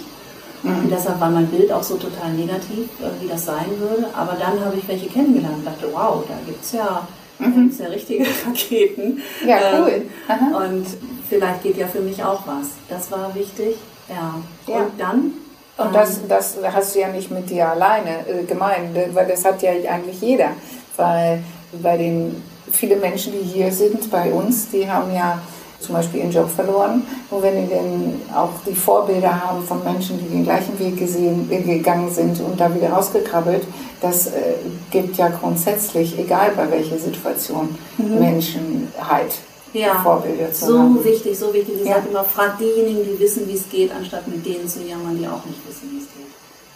Mhm. 0.63 0.79
Und 0.79 0.91
deshalb 0.91 1.21
war 1.21 1.31
mein 1.31 1.47
Bild 1.47 1.73
auch 1.73 1.83
so 1.83 1.97
total 1.97 2.33
negativ, 2.33 2.89
äh, 3.01 3.23
wie 3.23 3.29
das 3.29 3.45
sein 3.45 3.67
würde. 3.79 4.07
Aber 4.15 4.33
dann 4.33 4.65
habe 4.65 4.77
ich 4.77 4.87
welche 4.87 5.09
kennengelernt 5.09 5.59
und 5.59 5.67
dachte, 5.67 5.89
wow, 5.93 6.25
da 6.29 6.35
gibt 6.47 6.65
es 6.65 6.73
ja, 6.73 7.07
mhm. 7.39 7.73
ja 7.79 7.87
richtige 7.87 8.25
Raketen. 8.47 9.23
Ja, 9.47 9.59
cool. 9.81 10.03
Ähm, 10.29 10.55
und 10.55 10.87
vielleicht 11.29 11.63
geht 11.63 11.77
ja 11.77 11.87
für 11.87 12.01
mich 12.01 12.23
auch 12.23 12.47
was. 12.47 12.69
Das 12.89 13.11
war 13.11 13.35
wichtig. 13.35 13.77
Ja. 14.09 14.35
ja. 14.67 14.83
Und 14.83 14.93
dann 14.99 15.33
und 15.79 15.95
das, 15.95 16.19
ähm, 16.19 16.25
das 16.29 16.57
hast 16.73 16.95
du 16.95 17.01
ja 17.01 17.09
nicht 17.09 17.31
mit 17.31 17.49
dir 17.49 17.71
alleine 17.71 18.27
äh, 18.29 18.45
gemeint, 18.45 18.97
weil 19.15 19.27
das 19.27 19.45
hat 19.45 19.63
ja 19.63 19.71
eigentlich 19.71 20.21
jeder. 20.21 20.51
Weil 20.97 21.43
bei 21.83 21.97
den 21.97 22.43
viele 22.71 22.97
Menschen, 22.97 23.33
die 23.33 23.45
hier 23.45 23.73
sind 23.73 24.11
bei 24.11 24.31
uns, 24.31 24.69
die 24.71 24.89
haben 24.89 25.15
ja 25.15 25.41
zum 25.83 25.95
Beispiel 25.95 26.21
ihren 26.21 26.31
Job 26.31 26.49
verloren. 26.49 27.03
Und 27.31 27.43
wenn 27.43 27.61
die 27.61 27.69
denn 27.69 28.21
auch 28.35 28.51
die 28.67 28.75
Vorbilder 28.75 29.49
haben 29.49 29.63
von 29.63 29.83
Menschen, 29.85 30.19
die 30.19 30.29
den 30.29 30.45
gleichen 30.45 30.79
Weg 30.79 30.99
gesehen, 30.99 31.51
äh, 31.51 31.61
gegangen 31.61 32.11
sind 32.11 32.41
und 32.41 32.61
da 32.61 32.75
wieder 32.75 32.91
rausgekrabbelt, 32.91 33.67
das 34.01 34.29
äh, 34.29 34.55
gibt 34.91 35.17
ja 35.17 35.29
grundsätzlich, 35.29 36.19
egal 36.19 36.53
bei 36.57 36.71
welcher 36.71 36.99
Situation, 36.99 37.77
mhm. 37.99 38.19
Menschen 38.19 38.89
halt 39.01 39.33
ja, 39.73 40.01
Vorbilder 40.03 40.53
zu 40.53 40.67
so 40.67 40.79
haben. 40.79 40.99
So 40.99 41.05
wichtig, 41.05 41.39
so 41.39 41.53
wichtig. 41.53 41.77
Ich 41.81 41.87
ja. 41.87 41.95
sage 41.95 42.09
immer, 42.11 42.25
fragt 42.25 42.61
diejenigen, 42.61 43.05
die 43.05 43.19
wissen, 43.19 43.49
wie 43.49 43.55
es 43.55 43.69
geht, 43.69 43.91
anstatt 43.93 44.29
mit 44.29 44.45
denen 44.45 44.69
zu 44.69 44.81
jammern, 44.83 45.17
die 45.19 45.27
auch 45.27 45.45
nicht 45.45 45.67
wissen, 45.67 45.91
wie 45.93 45.99
es 45.99 46.05
geht. 46.05 46.23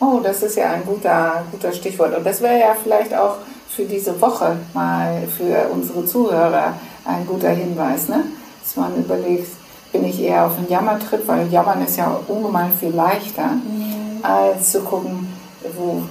Oh, 0.01 0.21
das 0.23 0.43
ist 0.43 0.57
ja 0.57 0.73
ein 0.73 0.85
guter, 0.85 1.45
guter 1.51 1.73
Stichwort. 1.73 2.17
Und 2.17 2.25
das 2.25 2.41
wäre 2.43 2.59
ja 2.59 2.77
vielleicht 2.83 3.15
auch 3.15 3.37
für 3.69 3.85
diese 3.85 4.19
Woche 4.21 4.57
mal 4.75 5.23
für 5.37 5.69
unsere 5.73 6.05
Zuhörer 6.05 6.75
ein 7.05 7.27
guter 7.27 7.51
Hinweis. 7.51 8.09
Ne? 8.09 8.25
Dass 8.67 8.77
man 8.77 8.97
überlegt, 8.97 9.49
bin 9.93 10.05
ich 10.05 10.21
eher 10.21 10.47
auf 10.47 10.59
einen 10.59 10.69
Jammertrip, 10.69 11.27
weil 11.29 11.49
Jammern 11.53 11.85
ist 11.85 11.97
ja 11.97 12.21
ungemein 12.27 12.73
viel 12.73 12.91
leichter, 12.91 13.47
mhm. 13.47 14.19
als 14.23 14.73
zu 14.73 14.81
gucken, 14.81 15.29
wo, 15.77 16.03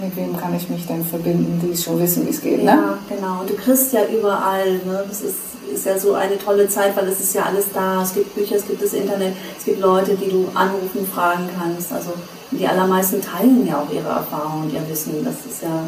mit 0.00 0.16
wem 0.16 0.36
kann 0.36 0.54
ich 0.54 0.68
mich 0.70 0.86
denn 0.86 1.04
verbinden, 1.04 1.60
die 1.60 1.76
schon 1.76 2.00
wissen, 2.00 2.24
wie 2.24 2.30
es 2.30 2.40
geht. 2.40 2.62
Ne? 2.62 2.70
Ja, 2.70 2.98
genau. 3.08 3.40
Und 3.40 3.50
du 3.50 3.54
kriegst 3.54 3.92
ja 3.92 4.02
überall. 4.06 4.74
Ne? 4.84 5.04
Das 5.08 5.22
ist, 5.22 5.38
ist 5.72 5.86
ja 5.86 5.98
so 5.98 6.14
eine 6.14 6.38
tolle 6.38 6.68
Zeit, 6.68 6.96
weil 6.96 7.08
es 7.08 7.20
ist 7.20 7.34
ja 7.34 7.42
alles 7.46 7.66
da. 7.74 8.02
Es 8.02 8.14
gibt 8.14 8.32
Bücher, 8.36 8.56
es 8.56 8.66
gibt 8.66 8.82
das 8.82 8.92
Internet, 8.92 9.34
es 9.58 9.64
gibt 9.64 9.80
Leute, 9.80 10.14
die 10.14 10.30
du 10.30 10.46
anrufen, 10.54 11.06
fragen 11.12 11.48
kannst. 11.58 11.92
Also 11.92 12.12
die 12.52 12.66
allermeisten 12.66 13.20
teilen 13.20 13.66
ja 13.66 13.80
auch 13.80 13.92
ihre 13.92 14.08
Erfahrungen 14.08 14.64
und 14.64 14.72
ihr 14.72 14.88
Wissen. 14.88 15.24
Das 15.24 15.34
ist 15.50 15.62
ja 15.62 15.84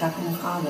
gar 0.00 0.10
keine 0.10 0.36
Frage. 0.38 0.68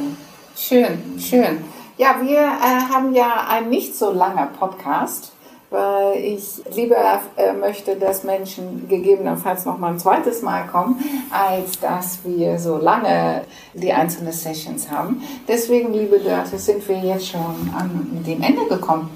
Schön, 0.57 1.21
schön. 1.21 1.76
Ja, 1.99 2.17
wir 2.21 2.41
äh, 2.41 2.93
haben 2.93 3.15
ja 3.15 3.47
ein 3.49 3.71
nicht 3.71 3.97
so 3.97 4.13
langer 4.13 4.49
Podcast, 4.49 5.33
weil 5.71 6.17
ich 6.17 6.61
lieber 6.75 7.23
äh, 7.37 7.55
möchte, 7.55 7.97
dass 7.97 8.23
Menschen 8.23 8.87
gegebenenfalls 8.87 9.65
noch 9.65 9.79
mal 9.79 9.93
ein 9.93 9.99
zweites 9.99 10.43
Mal 10.43 10.67
kommen, 10.67 11.03
als 11.31 11.81
dass 11.81 12.19
wir 12.23 12.59
so 12.59 12.77
lange 12.77 13.45
die 13.73 13.95
einzelnen 13.95 14.35
Sessions 14.35 14.91
haben. 14.91 15.23
Deswegen, 15.49 15.95
liebe 15.95 16.19
Dörte, 16.19 16.59
sind 16.59 16.87
wir 16.87 16.99
jetzt 16.99 17.29
schon 17.29 17.73
an 17.75 18.23
dem 18.27 18.43
Ende 18.43 18.67
gekommen 18.67 19.09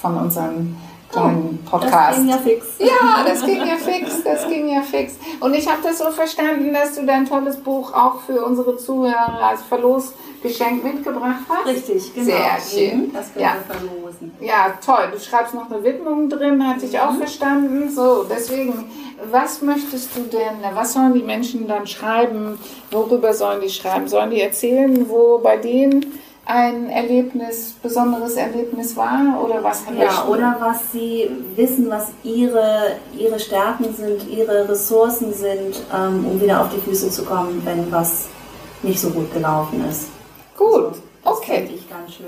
von 0.00 0.16
unserem 0.16 0.76
kleinen 1.14 1.64
Podcast. 1.64 2.10
Das 2.10 2.16
ging 2.18 2.28
ja 2.28 2.38
fix. 2.38 2.66
Ja, 2.78 3.24
das 3.26 3.44
ging 3.44 3.66
ja 3.66 3.76
fix, 3.76 4.24
das 4.24 4.48
ging 4.48 4.68
ja 4.68 4.82
fix. 4.82 5.14
Und 5.40 5.54
ich 5.54 5.68
habe 5.68 5.80
das 5.82 5.98
so 5.98 6.10
verstanden, 6.10 6.72
dass 6.72 6.94
du 6.94 7.06
dein 7.06 7.26
tolles 7.26 7.56
Buch 7.56 7.92
auch 7.92 8.20
für 8.20 8.44
unsere 8.44 8.76
Zuhörer 8.76 9.40
als 9.42 9.62
Verlosgeschenk 9.62 10.84
mitgebracht 10.84 11.44
hast. 11.48 11.66
Richtig, 11.66 12.14
genau. 12.14 12.26
Sehr 12.26 12.58
schön. 12.70 13.12
Das 13.12 13.34
werden 13.34 13.42
ja. 13.42 13.54
wir 13.54 13.74
verlosen. 13.74 14.32
Ja, 14.40 14.74
toll. 14.84 15.10
Du 15.12 15.20
schreibst 15.20 15.54
noch 15.54 15.70
eine 15.70 15.82
Widmung 15.82 16.28
drin, 16.28 16.66
hatte 16.66 16.86
ich 16.86 16.92
mhm. 16.92 16.98
auch 17.00 17.14
verstanden. 17.14 17.90
So, 17.90 18.24
deswegen, 18.24 18.90
was 19.30 19.62
möchtest 19.62 20.16
du 20.16 20.22
denn, 20.22 20.74
was 20.74 20.92
sollen 20.92 21.14
die 21.14 21.22
Menschen 21.22 21.66
dann 21.66 21.86
schreiben? 21.86 22.58
Worüber 22.90 23.34
sollen 23.34 23.60
die 23.60 23.70
schreiben? 23.70 24.08
Sollen 24.08 24.30
die 24.30 24.40
erzählen, 24.40 25.08
wo 25.08 25.38
bei 25.38 25.56
denen 25.56 26.18
ein 26.46 26.90
Erlebnis, 26.90 27.74
besonderes 27.82 28.34
Erlebnis 28.34 28.96
war 28.96 29.42
oder 29.42 29.62
was 29.62 29.84
Ja, 29.98 30.26
oder 30.26 30.56
was 30.60 30.92
sie 30.92 31.30
wissen, 31.56 31.88
was 31.88 32.08
ihre, 32.22 32.96
ihre 33.18 33.40
Stärken 33.40 33.94
sind, 33.94 34.28
ihre 34.28 34.68
Ressourcen 34.68 35.32
sind, 35.32 35.82
ähm, 35.94 36.26
um 36.26 36.40
wieder 36.40 36.60
auf 36.60 36.68
die 36.74 36.80
Füße 36.80 37.10
zu 37.10 37.24
kommen, 37.24 37.62
wenn 37.64 37.90
was 37.90 38.28
nicht 38.82 39.00
so 39.00 39.10
gut 39.10 39.32
gelaufen 39.32 39.84
ist. 39.88 40.08
Gut, 40.56 40.96
das 41.22 41.32
okay. 41.32 41.62
Finde 41.62 41.74
ich 41.74 41.88
ganz 41.88 42.14
schön. 42.14 42.26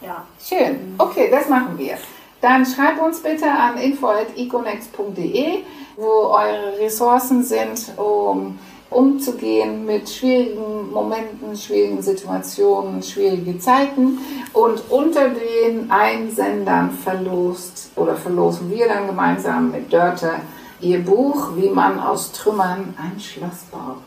Ja. 0.00 0.24
Schön. 0.42 0.94
Okay, 0.96 1.28
das 1.30 1.48
machen 1.48 1.76
wir. 1.76 1.98
Dann 2.40 2.64
schreibt 2.64 3.02
uns 3.02 3.22
bitte 3.22 3.50
an 3.50 3.76
info.econex.de, 3.76 5.58
wo 5.96 6.06
eure 6.06 6.78
Ressourcen 6.78 7.42
sind, 7.42 7.92
um 7.98 8.58
umzugehen 8.90 9.86
mit 9.86 10.08
schwierigen 10.08 10.90
Momenten, 10.92 11.56
schwierigen 11.56 12.02
Situationen, 12.02 13.02
schwierige 13.02 13.58
Zeiten. 13.58 14.18
Und 14.52 14.82
unter 14.90 15.30
den 15.30 15.90
Einsendern 15.90 16.90
verlost 16.90 17.92
oder 17.96 18.16
verlosen 18.16 18.70
wir 18.70 18.88
dann 18.88 19.06
gemeinsam 19.06 19.70
mit 19.70 19.92
Dörte 19.92 20.32
ihr 20.80 21.04
Buch, 21.04 21.50
wie 21.56 21.68
man 21.68 21.98
aus 22.00 22.32
Trümmern 22.32 22.94
ein 22.98 23.20
Schloss 23.20 23.64
baut. 23.70 23.98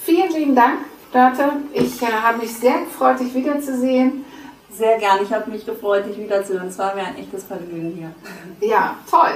Vielen 0.00 0.32
lieben 0.32 0.54
Dank, 0.54 0.78
Dörte. 1.12 1.52
Ich 1.72 2.00
äh, 2.02 2.06
habe 2.06 2.38
mich 2.38 2.54
sehr 2.54 2.80
gefreut, 2.80 3.20
dich 3.20 3.34
wiederzusehen. 3.34 4.24
Sehr 4.76 4.98
gern. 4.98 5.18
Ich 5.22 5.30
habe 5.32 5.50
mich 5.50 5.66
gefreut, 5.66 6.06
dich 6.06 6.16
wiederzuhören. 6.16 6.68
Es 6.68 6.78
war 6.78 6.94
mir 6.94 7.02
ein 7.02 7.18
echtes 7.18 7.44
Vergnügen 7.44 7.92
hier. 7.94 8.68
Ja, 8.68 8.96
toll. 9.10 9.32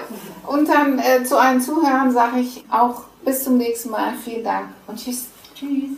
Und 0.46 0.66
dann 0.66 0.98
äh, 0.98 1.24
zu 1.24 1.38
allen 1.38 1.60
Zuhörern 1.60 2.10
sage 2.10 2.40
ich 2.40 2.64
auch 2.70 3.02
bis 3.22 3.44
zum 3.44 3.58
nächsten 3.58 3.90
Mal. 3.90 4.14
Vielen 4.24 4.44
Dank 4.44 4.68
und 4.86 4.96
tschüss. 4.98 5.26
Tschüss. 5.54 5.90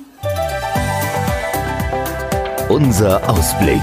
Unser 2.68 3.28
Ausblick. 3.30 3.80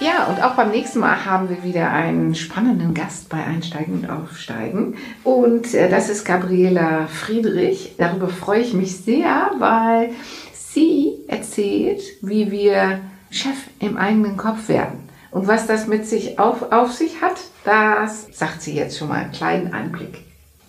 Ja, 0.00 0.26
und 0.26 0.42
auch 0.42 0.54
beim 0.54 0.70
nächsten 0.70 1.00
Mal 1.00 1.24
haben 1.24 1.50
wir 1.50 1.62
wieder 1.62 1.90
einen 1.90 2.34
spannenden 2.34 2.94
Gast 2.94 3.28
bei 3.28 3.44
Einsteigen 3.44 4.00
und 4.00 4.10
Aufsteigen. 4.10 4.96
Und 5.24 5.74
äh, 5.74 5.90
das 5.90 6.08
ist 6.08 6.24
Gabriela 6.24 7.06
Friedrich. 7.06 7.96
Darüber 7.98 8.28
freue 8.28 8.60
ich 8.60 8.72
mich 8.72 8.96
sehr, 8.96 9.50
weil 9.58 10.10
sie 10.52 11.24
erzählt, 11.28 12.02
wie 12.22 12.50
wir 12.50 13.00
Chef 13.34 13.56
im 13.80 13.96
eigenen 13.96 14.36
Kopf 14.36 14.68
werden. 14.68 15.00
Und 15.32 15.48
was 15.48 15.66
das 15.66 15.88
mit 15.88 16.06
sich 16.06 16.38
auf, 16.38 16.70
auf 16.70 16.92
sich 16.92 17.20
hat, 17.20 17.36
das 17.64 18.28
sagt 18.32 18.62
sie 18.62 18.74
jetzt 18.74 18.96
schon 18.96 19.08
mal 19.08 19.22
einen 19.22 19.32
kleinen 19.32 19.72
Einblick. 19.72 20.20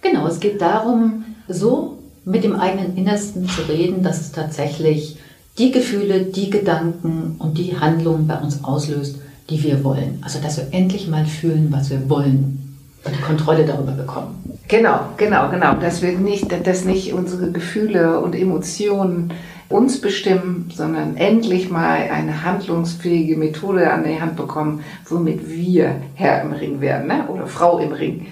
Genau, 0.01 0.25
es 0.27 0.39
geht 0.39 0.59
darum, 0.59 1.23
so 1.47 1.99
mit 2.25 2.43
dem 2.43 2.55
eigenen 2.55 2.97
Innersten 2.97 3.47
zu 3.47 3.61
reden, 3.61 4.01
dass 4.01 4.19
es 4.19 4.31
tatsächlich 4.31 5.19
die 5.59 5.71
Gefühle, 5.71 6.23
die 6.23 6.49
Gedanken 6.49 7.35
und 7.37 7.59
die 7.59 7.79
Handlungen 7.79 8.27
bei 8.27 8.37
uns 8.39 8.63
auslöst, 8.63 9.19
die 9.51 9.61
wir 9.61 9.83
wollen. 9.83 10.19
Also 10.23 10.39
dass 10.39 10.57
wir 10.57 10.67
endlich 10.71 11.07
mal 11.07 11.27
fühlen, 11.27 11.67
was 11.69 11.91
wir 11.91 12.09
wollen 12.09 12.64
und 13.05 13.21
Kontrolle 13.21 13.65
darüber 13.65 13.91
bekommen. 13.91 14.59
Genau, 14.67 14.99
genau, 15.17 15.49
genau. 15.49 15.75
Dass 15.75 16.01
wir 16.01 16.17
nicht, 16.17 16.47
dass 16.65 16.85
nicht 16.85 17.13
unsere 17.13 17.51
Gefühle 17.51 18.19
und 18.19 18.35
Emotionen 18.35 19.31
uns 19.69 19.99
bestimmen, 19.99 20.69
sondern 20.73 21.17
endlich 21.17 21.69
mal 21.69 22.09
eine 22.11 22.43
handlungsfähige 22.43 23.37
Methode 23.37 23.91
an 23.91 24.03
die 24.03 24.21
Hand 24.21 24.35
bekommen, 24.35 24.83
womit 25.07 25.49
wir 25.49 25.95
Herr 26.15 26.41
im 26.41 26.51
Ring 26.51 26.81
werden 26.81 27.07
ne? 27.07 27.27
oder 27.27 27.47
Frau 27.47 27.79
im 27.79 27.91
Ring. 27.91 28.27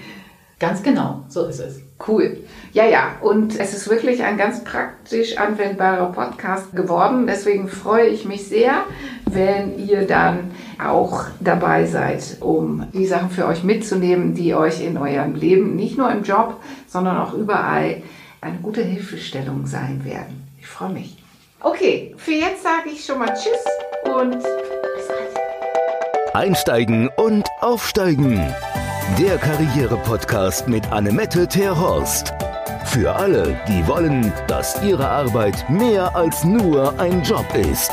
Ganz 0.64 0.82
genau, 0.82 1.24
so 1.28 1.44
ist 1.44 1.60
es. 1.60 1.82
Cool. 2.08 2.38
Ja, 2.72 2.86
ja, 2.86 3.16
und 3.20 3.60
es 3.60 3.74
ist 3.74 3.90
wirklich 3.90 4.22
ein 4.22 4.38
ganz 4.38 4.64
praktisch 4.64 5.36
anwendbarer 5.36 6.10
Podcast 6.10 6.74
geworden. 6.74 7.26
Deswegen 7.26 7.68
freue 7.68 8.06
ich 8.06 8.24
mich 8.24 8.48
sehr, 8.48 8.84
wenn 9.26 9.78
ihr 9.78 10.06
dann 10.06 10.52
auch 10.82 11.26
dabei 11.40 11.84
seid, 11.84 12.38
um 12.40 12.86
die 12.94 13.04
Sachen 13.04 13.28
für 13.28 13.46
euch 13.46 13.62
mitzunehmen, 13.62 14.34
die 14.34 14.54
euch 14.54 14.82
in 14.82 14.96
eurem 14.96 15.34
Leben, 15.34 15.76
nicht 15.76 15.98
nur 15.98 16.10
im 16.10 16.22
Job, 16.22 16.58
sondern 16.86 17.18
auch 17.18 17.34
überall 17.34 18.02
eine 18.40 18.56
gute 18.62 18.82
Hilfestellung 18.82 19.66
sein 19.66 20.02
werden. 20.06 20.48
Ich 20.58 20.66
freue 20.66 20.94
mich. 20.94 21.18
Okay, 21.60 22.14
für 22.16 22.32
jetzt 22.32 22.62
sage 22.62 22.88
ich 22.90 23.04
schon 23.04 23.18
mal 23.18 23.34
Tschüss 23.34 24.14
und 24.16 24.38
bis 24.38 25.08
bald. 25.08 26.34
Einsteigen 26.34 27.10
und 27.18 27.46
Aufsteigen. 27.60 28.40
Der 29.18 29.38
Karriere-Podcast 29.38 30.66
mit 30.66 30.90
Annemette 30.90 31.46
Terhorst. 31.46 32.32
Für 32.86 33.14
alle, 33.14 33.56
die 33.68 33.86
wollen, 33.86 34.32
dass 34.48 34.82
ihre 34.82 35.08
Arbeit 35.08 35.70
mehr 35.70 36.16
als 36.16 36.42
nur 36.42 36.98
ein 36.98 37.22
Job 37.22 37.46
ist. 37.54 37.92